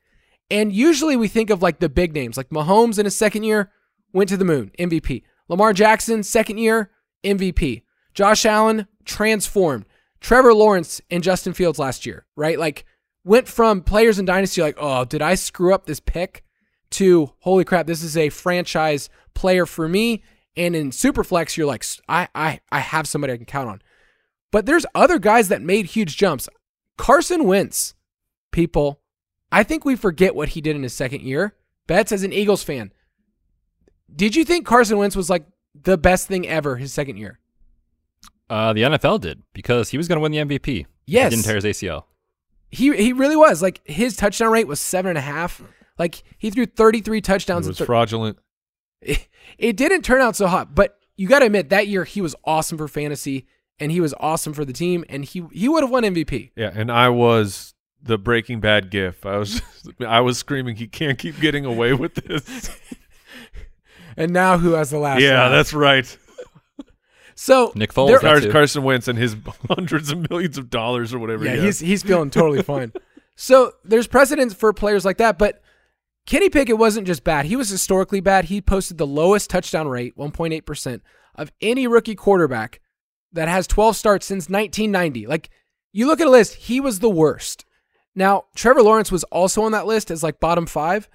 [0.50, 3.72] and usually we think of like the big names, like Mahomes in his second year
[4.14, 5.24] went to the moon, MVP.
[5.48, 6.92] Lamar Jackson second year
[7.24, 7.84] MVP.
[8.14, 9.86] Josh Allen transformed.
[10.20, 12.60] Trevor Lawrence and Justin Fields last year, right?
[12.60, 12.86] Like
[13.24, 16.44] went from players in dynasty like, oh, did I screw up this pick?
[16.92, 20.24] To holy crap, this is a franchise player for me.
[20.58, 23.82] And in Superflex, you're like, I I I have somebody I can count on.
[24.52, 26.49] But there's other guys that made huge jumps.
[26.97, 27.95] Carson Wentz,
[28.52, 28.99] people,
[29.52, 31.56] I think we forget what he did in his second year.
[31.88, 32.91] Betz as an Eagles fan.
[34.14, 37.39] Did you think Carson Wentz was like the best thing ever his second year?
[38.49, 40.86] Uh, the NFL did because he was going to win the MVP.
[41.06, 41.32] Yes.
[41.32, 42.04] He didn't tear his ACL.
[42.70, 43.62] He he really was.
[43.62, 45.62] Like his touchdown rate was seven and a half.
[45.97, 47.22] Like he threw 33 touchdowns.
[47.22, 47.68] It touchdowns.
[47.68, 48.38] was and thir- fraudulent.
[49.02, 49.28] it,
[49.58, 52.36] it didn't turn out so hot, but you got to admit that year he was
[52.45, 53.45] awesome for fantasy
[53.82, 56.52] and he was awesome for the team and he he would have won MVP.
[56.56, 59.26] Yeah, and I was the Breaking Bad gif.
[59.26, 59.62] I was
[60.08, 62.70] I was screaming, he can't keep getting away with this.
[64.18, 65.22] And now who has the last?
[65.22, 65.52] yeah, laugh?
[65.52, 66.18] that's right.
[67.36, 69.36] so Nick Foles, there- that Carson Wentz and his
[69.70, 71.46] hundreds of millions of dollars or whatever.
[71.46, 72.92] Yeah, he he's he's feeling totally fine.
[73.36, 75.62] So there's precedence for players like that, but
[76.26, 77.46] Kenny Pickett wasn't just bad.
[77.46, 78.46] He was historically bad.
[78.46, 81.02] He posted the lowest touchdown rate, 1.8%,
[81.36, 82.80] of any rookie quarterback
[83.34, 85.28] that has 12 starts since 1990.
[85.28, 85.50] Like
[85.92, 87.66] you look at a list, he was the worst.
[88.16, 91.10] Now, Trevor Lawrence was also on that list as like bottom 5.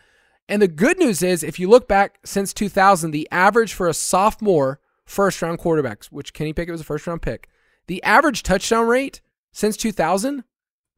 [0.48, 3.94] And the good news is if you look back since 2000, the average for a
[3.94, 7.48] sophomore first round quarterbacks, which Kenny Pickett was a first round pick,
[7.86, 9.20] the average touchdown rate
[9.52, 10.44] since 2000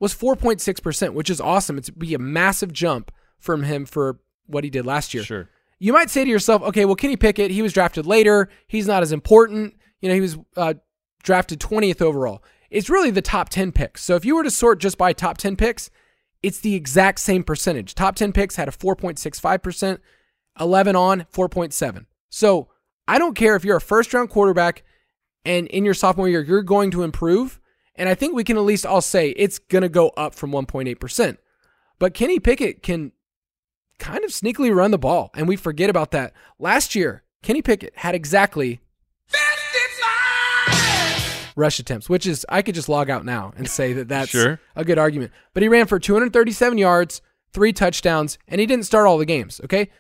[0.00, 1.78] was 4.6%, which is awesome.
[1.78, 5.24] It's be a massive jump from him for what he did last year.
[5.24, 5.48] sure.
[5.78, 8.48] You might say to yourself, okay, well, Kenny Pickett, he was drafted later.
[8.66, 9.76] He's not as important.
[10.00, 10.74] You know, he was uh,
[11.28, 12.42] drafted 20th overall.
[12.70, 14.02] It's really the top 10 picks.
[14.02, 15.90] So if you were to sort just by top 10 picks,
[16.42, 17.94] it's the exact same percentage.
[17.94, 19.98] Top 10 picks had a 4.65%,
[20.58, 22.06] 11 on, 4.7.
[22.30, 22.68] So
[23.06, 24.84] I don't care if you're a first round quarterback
[25.44, 27.60] and in your sophomore year, you're going to improve.
[27.94, 30.50] And I think we can at least all say it's going to go up from
[30.50, 31.36] 1.8%.
[31.98, 33.12] But Kenny Pickett can
[33.98, 36.32] kind of sneakily run the ball, and we forget about that.
[36.58, 38.80] Last year, Kenny Pickett had exactly
[41.58, 44.58] rush attempts, which is I could just log out now and say that that's Sure.
[44.76, 45.32] a good argument.
[45.52, 47.20] But he ran for 237 yards,
[47.52, 49.60] three touchdowns, and he didn't start all the games.
[49.64, 49.90] Okay,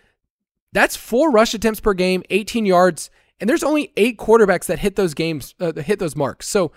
[0.72, 4.96] that's four rush attempts per game, 18 yards, and there's only eight quarterbacks that hit
[4.96, 6.48] those games, uh, hit those marks.
[6.48, 6.72] So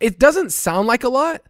[0.00, 1.42] it doesn't sound like a lot,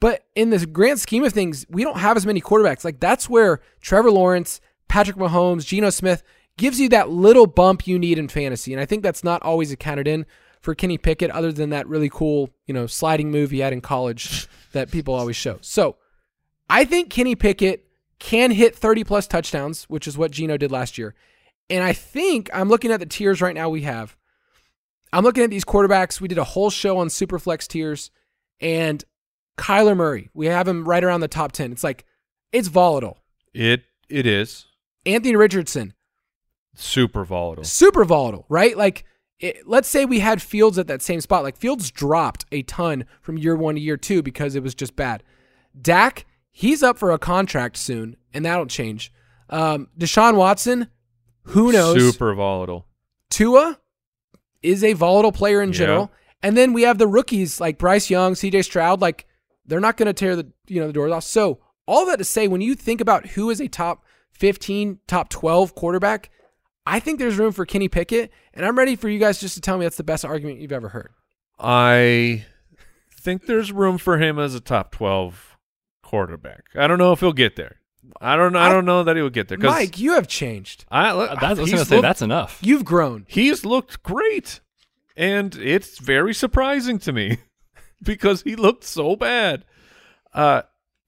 [0.00, 2.84] but in the grand scheme of things, we don't have as many quarterbacks.
[2.84, 6.22] Like that's where Trevor Lawrence, Patrick Mahomes, Geno Smith
[6.56, 8.72] gives you that little bump you need in fantasy.
[8.72, 10.24] And I think that's not always accounted in.
[10.64, 13.82] For Kenny Pickett other than that really cool, you know, sliding move he had in
[13.82, 15.58] college that people always show.
[15.60, 15.96] So
[16.70, 17.86] I think Kenny Pickett
[18.18, 21.14] can hit 30 plus touchdowns, which is what Geno did last year.
[21.68, 24.16] And I think I'm looking at the tiers right now we have.
[25.12, 26.18] I'm looking at these quarterbacks.
[26.18, 28.10] We did a whole show on Superflex tiers
[28.58, 29.04] and
[29.58, 30.30] Kyler Murray.
[30.32, 31.72] We have him right around the top 10.
[31.72, 32.06] It's like,
[32.52, 33.18] it's volatile.
[33.52, 34.64] It it is
[35.04, 35.92] Anthony Richardson,
[36.74, 37.64] super volatile.
[37.64, 38.76] super volatile, right?
[38.76, 39.04] Like,
[39.44, 41.42] it, let's say we had Fields at that same spot.
[41.42, 44.96] Like, Fields dropped a ton from year one to year two because it was just
[44.96, 45.22] bad.
[45.80, 49.12] Dak, he's up for a contract soon, and that'll change.
[49.50, 50.88] Um, Deshaun Watson,
[51.44, 52.00] who knows?
[52.12, 52.86] Super volatile.
[53.30, 53.78] Tua
[54.62, 55.74] is a volatile player in Yeah.
[55.78, 56.12] general.
[56.42, 59.26] And then we have the rookies like Bryce Young, CJ Stroud, like
[59.66, 61.24] they're not going to tear the you know the doors off.
[61.24, 65.28] So all that to say, when you think about who is a top 15, top
[65.28, 66.30] 12 quarterback,
[66.86, 69.60] I think there's room for Kenny Pickett, and I'm ready for you guys just to
[69.60, 71.12] tell me that's the best argument you've ever heard.
[71.58, 72.44] I
[73.12, 75.56] think there's room for him as a top 12
[76.02, 76.64] quarterback.
[76.74, 77.76] I don't know if he'll get there.
[78.20, 80.84] I don't I I- don't know that he will get there Mike, you have changed.
[80.90, 82.58] I, Uh, That's, I was going to say looked- that's enough.
[82.62, 83.24] You've grown.
[83.28, 84.60] he's looked great.
[85.16, 87.38] And it's very surprising to me
[88.02, 89.64] because he looked so bad.
[90.34, 90.62] Uh,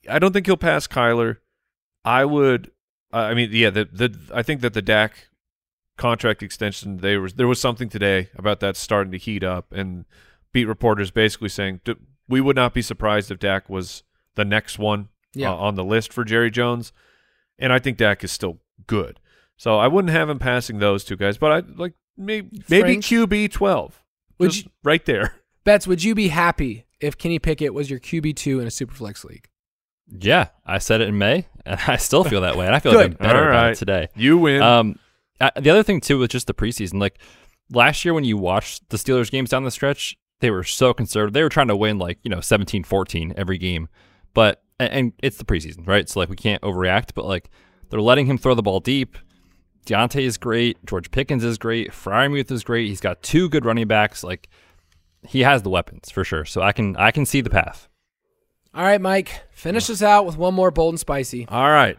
[0.08, 1.38] I don't think he'll pass Kyler.
[2.04, 2.70] I would.
[3.12, 3.70] Uh, I mean, yeah.
[3.70, 5.26] The the I think that the Dak
[5.96, 10.04] contract extension there was there was something today about that starting to heat up, and
[10.52, 11.94] beat reporters basically saying "D-
[12.28, 14.02] we would not be surprised if Dak was
[14.34, 15.50] the next one Yeah.
[15.52, 16.92] uh, on the list for Jerry Jones,
[17.58, 19.20] and I think Dak is still good.
[19.56, 23.50] So I wouldn't have him passing those two guys, but I like maybe maybe QB
[23.52, 24.02] twelve,
[24.38, 25.36] Would Just you- right there.
[25.64, 29.48] Betz, would you be happy if Kenny Pickett was your QB2 in a Superflex league?
[30.08, 32.92] Yeah, I said it in May, and I still feel that way, and I feel
[32.94, 34.08] like I'm better All about it today.
[34.14, 34.62] You win.
[34.62, 34.98] Um,
[35.40, 37.18] uh, the other thing too with just the preseason, like
[37.70, 41.32] last year when you watched the Steelers games down the stretch, they were so conservative.
[41.32, 43.88] They were trying to win like you know 17-14 every game,
[44.34, 46.08] but and, it's the preseason, right?
[46.08, 47.50] So like we can't overreact, but like
[47.90, 49.16] they're letting him throw the ball deep.
[49.86, 50.84] Diontae is great.
[50.84, 51.92] George Pickens is great.
[51.92, 52.88] Freiermuth is great.
[52.88, 54.24] He's got two good running backs.
[54.24, 54.48] Like
[55.26, 56.44] he has the weapons for sure.
[56.44, 57.88] So I can I can see the path.
[58.74, 61.46] All right, Mike, finish us out with one more bold and spicy.
[61.48, 61.98] All right.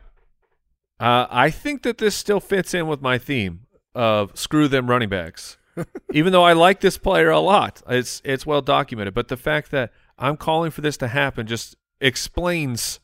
[1.00, 5.10] Uh, I think that this still fits in with my theme of screw them running
[5.10, 5.58] backs.
[6.14, 9.14] Even though I like this player a lot, it's it's well documented.
[9.14, 13.00] But the fact that I'm calling for this to happen just explains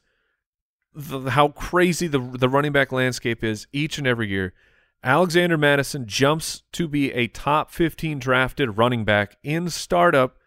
[0.94, 4.54] the, how crazy the the running back landscape is each and every year.
[5.04, 10.38] Alexander Mattison jumps to be a top 15 drafted running back in startup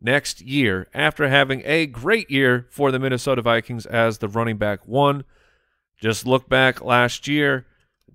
[0.00, 4.86] next year after having a great year for the Minnesota Vikings as the running back
[4.88, 5.24] one.
[6.00, 7.66] Just look back last year,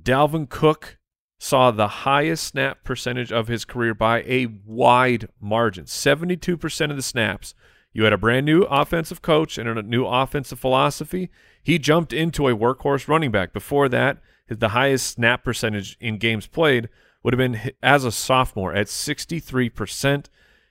[0.02, 0.98] Dalvin Cook
[1.40, 7.02] saw the highest snap percentage of his career by a wide margin 72% of the
[7.02, 7.56] snaps.
[7.94, 11.30] You had a brand new offensive coach and a new offensive philosophy.
[11.64, 13.54] He jumped into a workhorse running back.
[13.54, 16.90] Before that, the highest snap percentage in games played
[17.24, 20.26] would have been as a sophomore at 63%.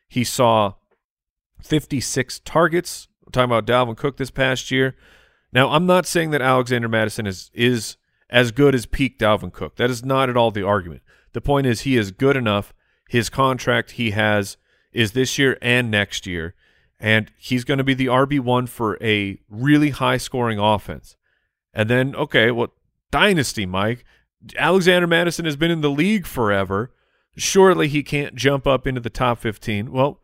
[0.09, 0.75] He saw
[1.63, 3.09] 56 targets.
[3.25, 4.97] We're talking about Dalvin Cook this past year.
[5.53, 7.97] Now, I'm not saying that Alexander Mattison is is
[8.29, 9.77] as good as peak Dalvin Cook.
[9.77, 11.03] That is not at all the argument.
[11.33, 12.73] The point is he is good enough.
[13.09, 14.57] His contract he has
[14.93, 16.55] is this year and next year,
[16.99, 21.17] and he's going to be the RB1 for a really high scoring offense.
[21.73, 22.73] And then, okay, well,
[23.11, 24.05] dynasty, Mike.
[24.57, 26.93] Alexander Mattison has been in the league forever.
[27.37, 29.93] Surely he can't jump up into the top 15.
[29.93, 30.21] Well,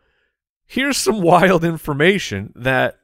[0.65, 2.99] here's some wild information that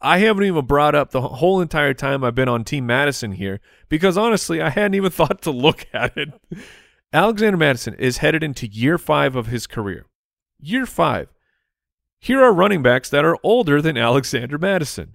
[0.00, 3.60] I haven't even brought up the whole entire time I've been on Team Mattison here
[3.88, 6.28] because honestly, I hadn't even thought to look at it.
[7.12, 10.06] Alexander Mattison is headed into year five of his career.
[10.58, 11.28] Year five.
[12.18, 15.14] Here are running backs that are older than Alexander Mattison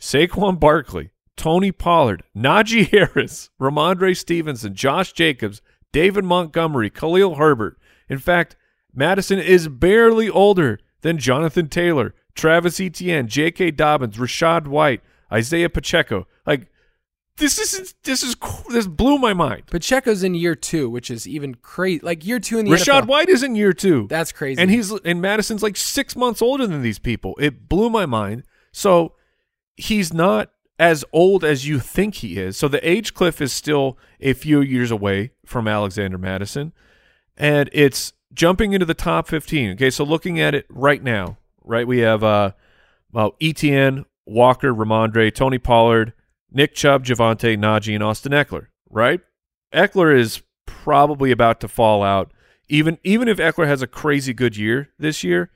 [0.00, 5.62] Saquon Barkley, Tony Pollard, Najee Harris, Rhamondre Stevenson, Josh Jacobs,
[5.92, 7.78] David Montgomery, Khalil Herbert.
[8.08, 8.56] In fact,
[8.92, 13.72] Mattison is barely older than Jonathan Taylor, Travis Etienne, J.K.
[13.72, 15.02] Dobbins, Rachaad White,
[15.32, 16.26] Isaiah Pacheco.
[16.46, 16.68] Like
[17.36, 18.36] this is this is
[18.70, 19.66] this blew my mind.
[19.66, 22.00] Pacheco's in year two, which is even crazy.
[22.02, 23.06] Like year two in the Rachaad NFL.
[23.06, 24.06] White is in year two.
[24.08, 24.60] That's crazy.
[24.60, 27.34] And he's and Mattison's like six months older than these people.
[27.38, 28.44] It blew my mind.
[28.72, 29.14] So
[29.76, 32.56] he's not as old as you think he is.
[32.56, 36.72] So the age cliff is still a few years away from Alexander Mattison.
[37.36, 39.72] And it's jumping into the top 15.
[39.72, 42.52] Okay, so looking at it right now, right, we have uh
[43.12, 46.14] well, Etienne, Walker, Rhamondre, Tony Pollard,
[46.50, 49.20] Nick Chubb, Javonte, Najee, and Austin Ekeler, right?
[49.72, 52.32] Ekeler is probably about to fall out
[52.72, 55.50] even even if Ekeler has a crazy good year this year,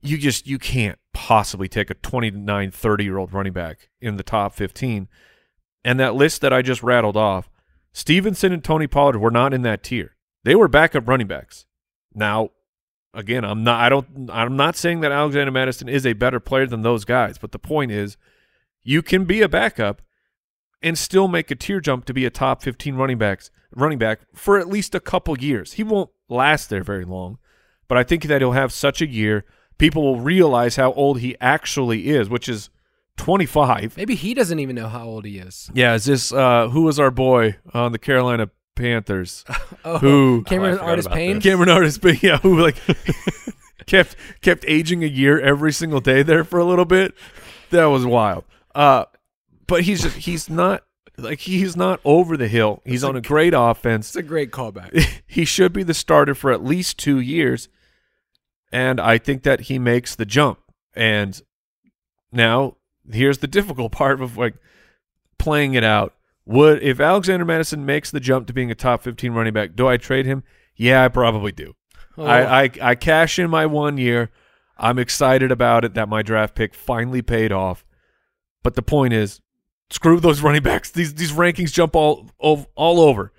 [0.00, 4.22] you just you can't possibly take a 29, 30 year old running back in the
[4.22, 5.08] top 15.
[5.84, 7.50] And that list that I just rattled off,
[7.92, 10.16] Stevenson and Tony Pollard were not in that tier.
[10.42, 11.66] They were backup running backs.
[12.14, 12.50] Now,
[13.14, 16.66] again, I'm not I don't I'm not saying that Alexander Mattison is a better player
[16.66, 18.16] than those guys, but the point is
[18.82, 20.02] you can be a backup
[20.82, 24.20] and still make a tier jump to be a top 15 running backs running back
[24.34, 25.74] for at least a couple years.
[25.74, 27.38] He won't last there very long,
[27.88, 29.44] but I think that he'll have such a year
[29.78, 32.70] people will realize how old he actually is, which is
[33.16, 33.96] 25.
[33.96, 35.70] Maybe he doesn't even know how old he is.
[35.74, 39.44] Yeah, is this uh who was our boy on the Carolina Panthers?
[39.84, 41.34] Oh, Who- Cameron Oh, I forgot Artis Payne.
[41.36, 41.42] this.
[41.44, 42.76] Cameron Artis, but yeah, who like
[43.86, 47.14] kept kept aging a year every single day there for a little bit.
[47.70, 48.44] That was wild.
[48.74, 49.06] Uh,
[49.66, 50.84] but he's just he's not
[51.18, 52.80] like he's not over the hill.
[52.84, 54.08] He's on a great offense.
[54.10, 55.22] It's a great callback.
[55.26, 57.68] he should be the starter for at least two years,
[58.70, 60.60] and I think that he makes the jump.
[60.94, 61.40] And
[62.30, 62.76] now
[63.10, 64.54] here's the difficult part of like
[65.38, 66.14] playing it out.
[66.44, 69.86] Would if Alexander Mattison makes the jump to being a top 15 running back, do
[69.86, 70.42] I trade him?
[70.74, 71.74] Yeah, I probably do.
[72.18, 74.30] Oh, I, I I cash in my one year.
[74.76, 77.84] I'm excited about it that my draft pick finally paid off.
[78.62, 79.40] But the point is,
[79.90, 80.90] screw those running backs.
[80.90, 83.32] These these rankings jump all all, all over,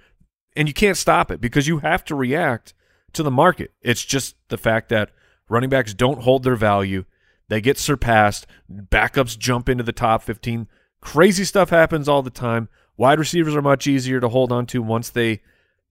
[0.56, 2.74] and you can't stop it because you have to react
[3.14, 3.72] to the market.
[3.82, 5.12] It's just the fact that
[5.49, 7.06] running backs don't hold their value.
[7.49, 8.47] They get surpassed.
[8.72, 10.68] Backups jump into the top 15.
[11.01, 12.70] Crazy stuff happens all the time.
[12.98, 15.41] Wide receivers are much easier to hold on to once they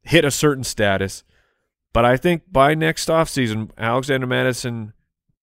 [0.02, 1.24] hit a certain status.
[1.92, 4.92] But I think by next offseason, Alexander Mattison,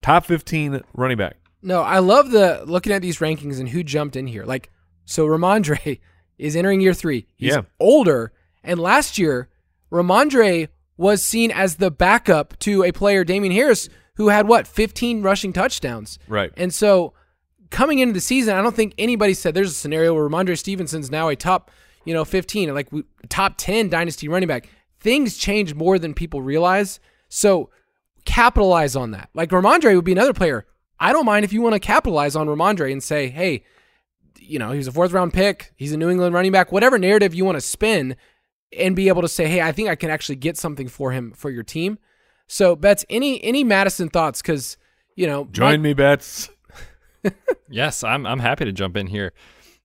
[0.02, 1.36] top 15 running back.
[1.62, 4.46] No, I love the looking at these rankings and who jumped in here.
[4.46, 4.72] Like,
[5.06, 6.00] so Rhamondre
[6.38, 7.28] is entering year three.
[7.36, 7.62] He's Yeah.
[7.80, 8.32] older,
[8.64, 9.50] and last year
[9.92, 15.22] Rhamondre was seen as the backup to a player, Damien Harris, who had what 15
[15.22, 16.20] rushing touchdowns.
[16.28, 16.52] Right.
[16.58, 17.14] And so
[17.70, 21.10] coming into the season, I don't think anybody said there's a scenario where Rhamondre Stevenson's
[21.12, 21.72] now a top,
[22.06, 24.68] you know, 15 like we- top 10 dynasty running back.
[25.00, 27.00] Things change more than people realize.
[27.30, 27.70] So
[28.26, 29.30] capitalize on that.
[29.34, 30.66] Like Rhamondre would be another player.
[31.00, 33.64] I don't mind if you want to capitalize on Rhamondre and say, hey,
[34.38, 35.72] you know, he was a fourth round pick.
[35.76, 36.72] He's a New England running back.
[36.72, 38.16] Whatever narrative you want to spin
[38.78, 41.32] and be able to say, hey, I think I can actually get something for him
[41.32, 41.98] for your team.
[42.48, 44.42] So, Betz, any any Mattison thoughts?
[44.42, 44.76] Because,
[45.16, 46.50] you know, Join Mike- me, Betz.
[47.70, 49.34] Yes, I'm I'm happy to jump in here.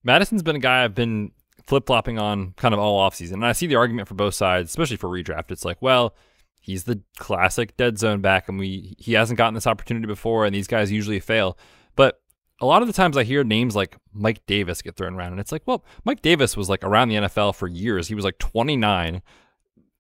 [0.03, 1.33] Mattison's been a guy I've been
[1.67, 3.35] flip flopping on kind of all offseason.
[3.35, 5.51] And I see the argument for both sides, especially for redraft.
[5.51, 6.15] It's like, well,
[6.61, 10.55] he's the classic dead zone back and we he hasn't gotten this opportunity before and
[10.55, 11.59] these guys usually fail.
[11.97, 12.21] But
[12.61, 15.41] a lot of the times I hear names like Mike Davis get thrown around and
[15.41, 18.09] it's like, well, Mike Davis was like around the NFL for years.
[18.09, 19.23] He was like 29.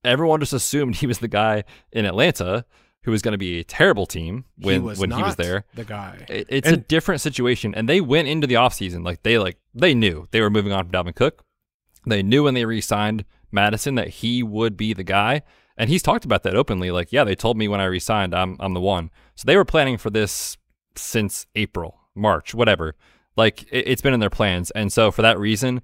[0.04, 2.66] Everyone just assumed he was the guy in Atlanta
[3.04, 5.36] who was going to be a terrible team when he was when not he was
[5.36, 6.24] there The guy.
[6.28, 9.94] it- it's a different situation and they went into the offseason like they like they
[9.94, 11.44] knew they were moving on from Dalvin Cook.
[12.06, 15.42] They knew when they re-signed Mattison that he would be the guy.
[15.76, 16.90] And he's talked about that openly.
[16.90, 19.10] Like, yeah, they told me when I re-signed I'm I'm the one.
[19.36, 20.56] So they were planning for this
[20.96, 22.94] since April, March, whatever.
[23.36, 24.70] Like it, it's been in their plans.
[24.72, 25.82] And so for that reason,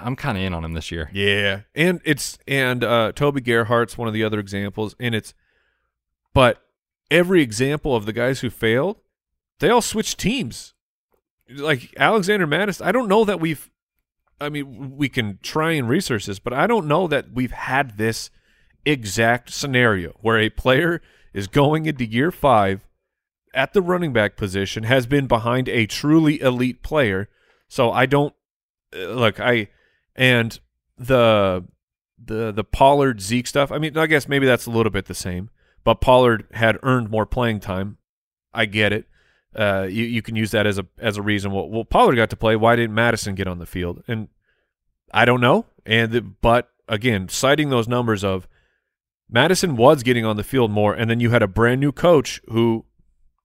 [0.00, 1.10] I'm kind of in on him this year.
[1.12, 5.32] Yeah, and it's and uh, Toby Gerhart's one of the other examples, and it's
[6.34, 6.62] but
[7.10, 8.96] every example of the guys who failed,
[9.58, 10.74] they all switched teams.
[11.48, 13.70] Like Alexander Mattis, I don't know that we've.
[14.40, 17.98] I mean, we can try and research this, but I don't know that we've had
[17.98, 18.30] this
[18.86, 21.02] exact scenario where a player
[21.34, 22.86] is going into year five
[23.52, 27.28] at the running back position, has been behind a truly elite player.
[27.68, 28.34] So I don't
[28.94, 29.40] uh, look.
[29.40, 29.68] I
[30.16, 30.58] and
[30.96, 31.64] the
[32.18, 33.72] the the Pollard Zeke stuff.
[33.72, 35.50] I mean, I guess maybe that's a little bit the same,
[35.84, 37.98] but Pollard had earned more playing time.
[38.52, 39.06] I get it.
[39.54, 41.50] Uh, you you can use that as a as a reason.
[41.50, 42.54] Well, well, Pollard got to play.
[42.56, 44.02] Why didn't Mattison get on the field?
[44.06, 44.28] And
[45.12, 45.66] I don't know.
[45.84, 48.46] And the, but again, citing those numbers of
[49.28, 52.40] Mattison was getting on the field more, and then you had a brand new coach
[52.48, 52.84] who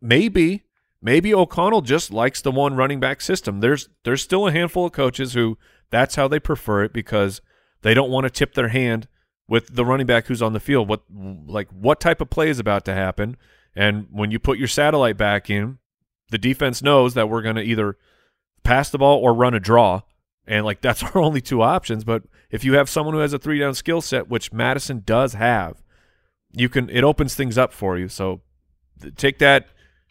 [0.01, 0.63] maybe
[1.01, 3.59] maybe O'Connell just likes the one running back system.
[3.59, 5.57] There's there's still a handful of coaches who
[5.89, 7.41] that's how they prefer it because
[7.81, 9.07] they don't want to tip their hand
[9.47, 10.87] with the running back who's on the field.
[10.89, 11.01] What
[11.47, 13.37] like what type of play is about to happen?
[13.75, 15.79] And when you put your satellite back in,
[16.29, 17.97] the defense knows that we're going to either
[18.63, 20.01] pass the ball or run a draw.
[20.47, 22.03] And like that's our only two options.
[22.03, 25.33] But if you have someone who has a three down skill set, which Mattison does
[25.33, 25.81] have,
[26.51, 28.07] you can it opens things up for you.
[28.07, 28.41] So
[29.17, 29.67] take that.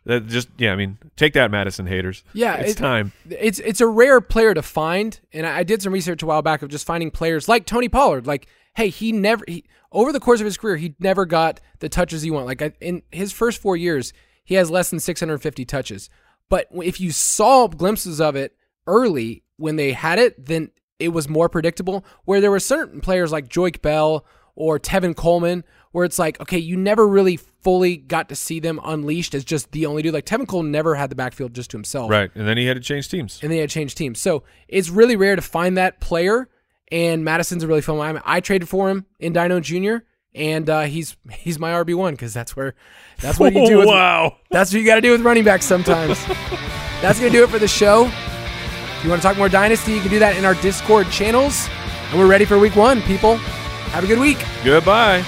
[0.06, 2.24] That just yeah, I mean, take that, Mattison haters.
[2.34, 3.12] Yeah, it's it- time.
[3.30, 6.42] It's it's a rare player to find, and I I did some research a while
[6.42, 8.26] back of just finding players like Tony Pollard.
[8.26, 11.88] Like, hey, he never he, over the course of his career, he never got the
[11.88, 12.46] touches he want.
[12.46, 14.12] Like I- in his first four years,
[14.44, 16.10] he has less than 650 touches.
[16.50, 18.56] But if you saw glimpses of it
[18.86, 22.04] early when they had it, then it was more predictable.
[22.24, 26.58] Where there were certain players like Joik Bell or Tevin Coleman, where it's like, okay,
[26.58, 30.12] you never really fully got to see them unleashed as just the only dude.
[30.14, 32.74] Like Tevin Coleman never had the backfield just to himself Right, and then he had
[32.74, 33.40] to change teams.
[33.42, 34.20] and they had changed teams.
[34.20, 36.48] So it's really rare to find that player.
[36.94, 38.18] And Mattison's a really fun one.
[38.18, 39.96] I, I traded for him in Dino Jr.
[40.32, 42.76] and uh, he's he's my RB one because that's where
[43.20, 43.78] that's what you do.
[43.78, 44.36] With, wow.
[44.50, 46.24] That's what you got to do with running backs sometimes.
[47.02, 48.04] that's gonna do it for the show.
[48.04, 51.68] If you want to talk more dynasty, you can do that in our Discord channels.
[52.10, 53.38] And we're ready for week one, people.
[53.90, 54.38] Have a good week.
[54.62, 55.24] Goodbye.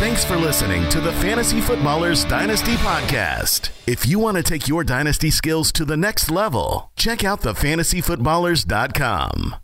[0.00, 3.68] Thanks for listening to the Fantasy Footballers Dynasty Podcast.
[3.86, 9.56] If you want to take your dynasty skills to the next level, check out thefantasyfootballers.com.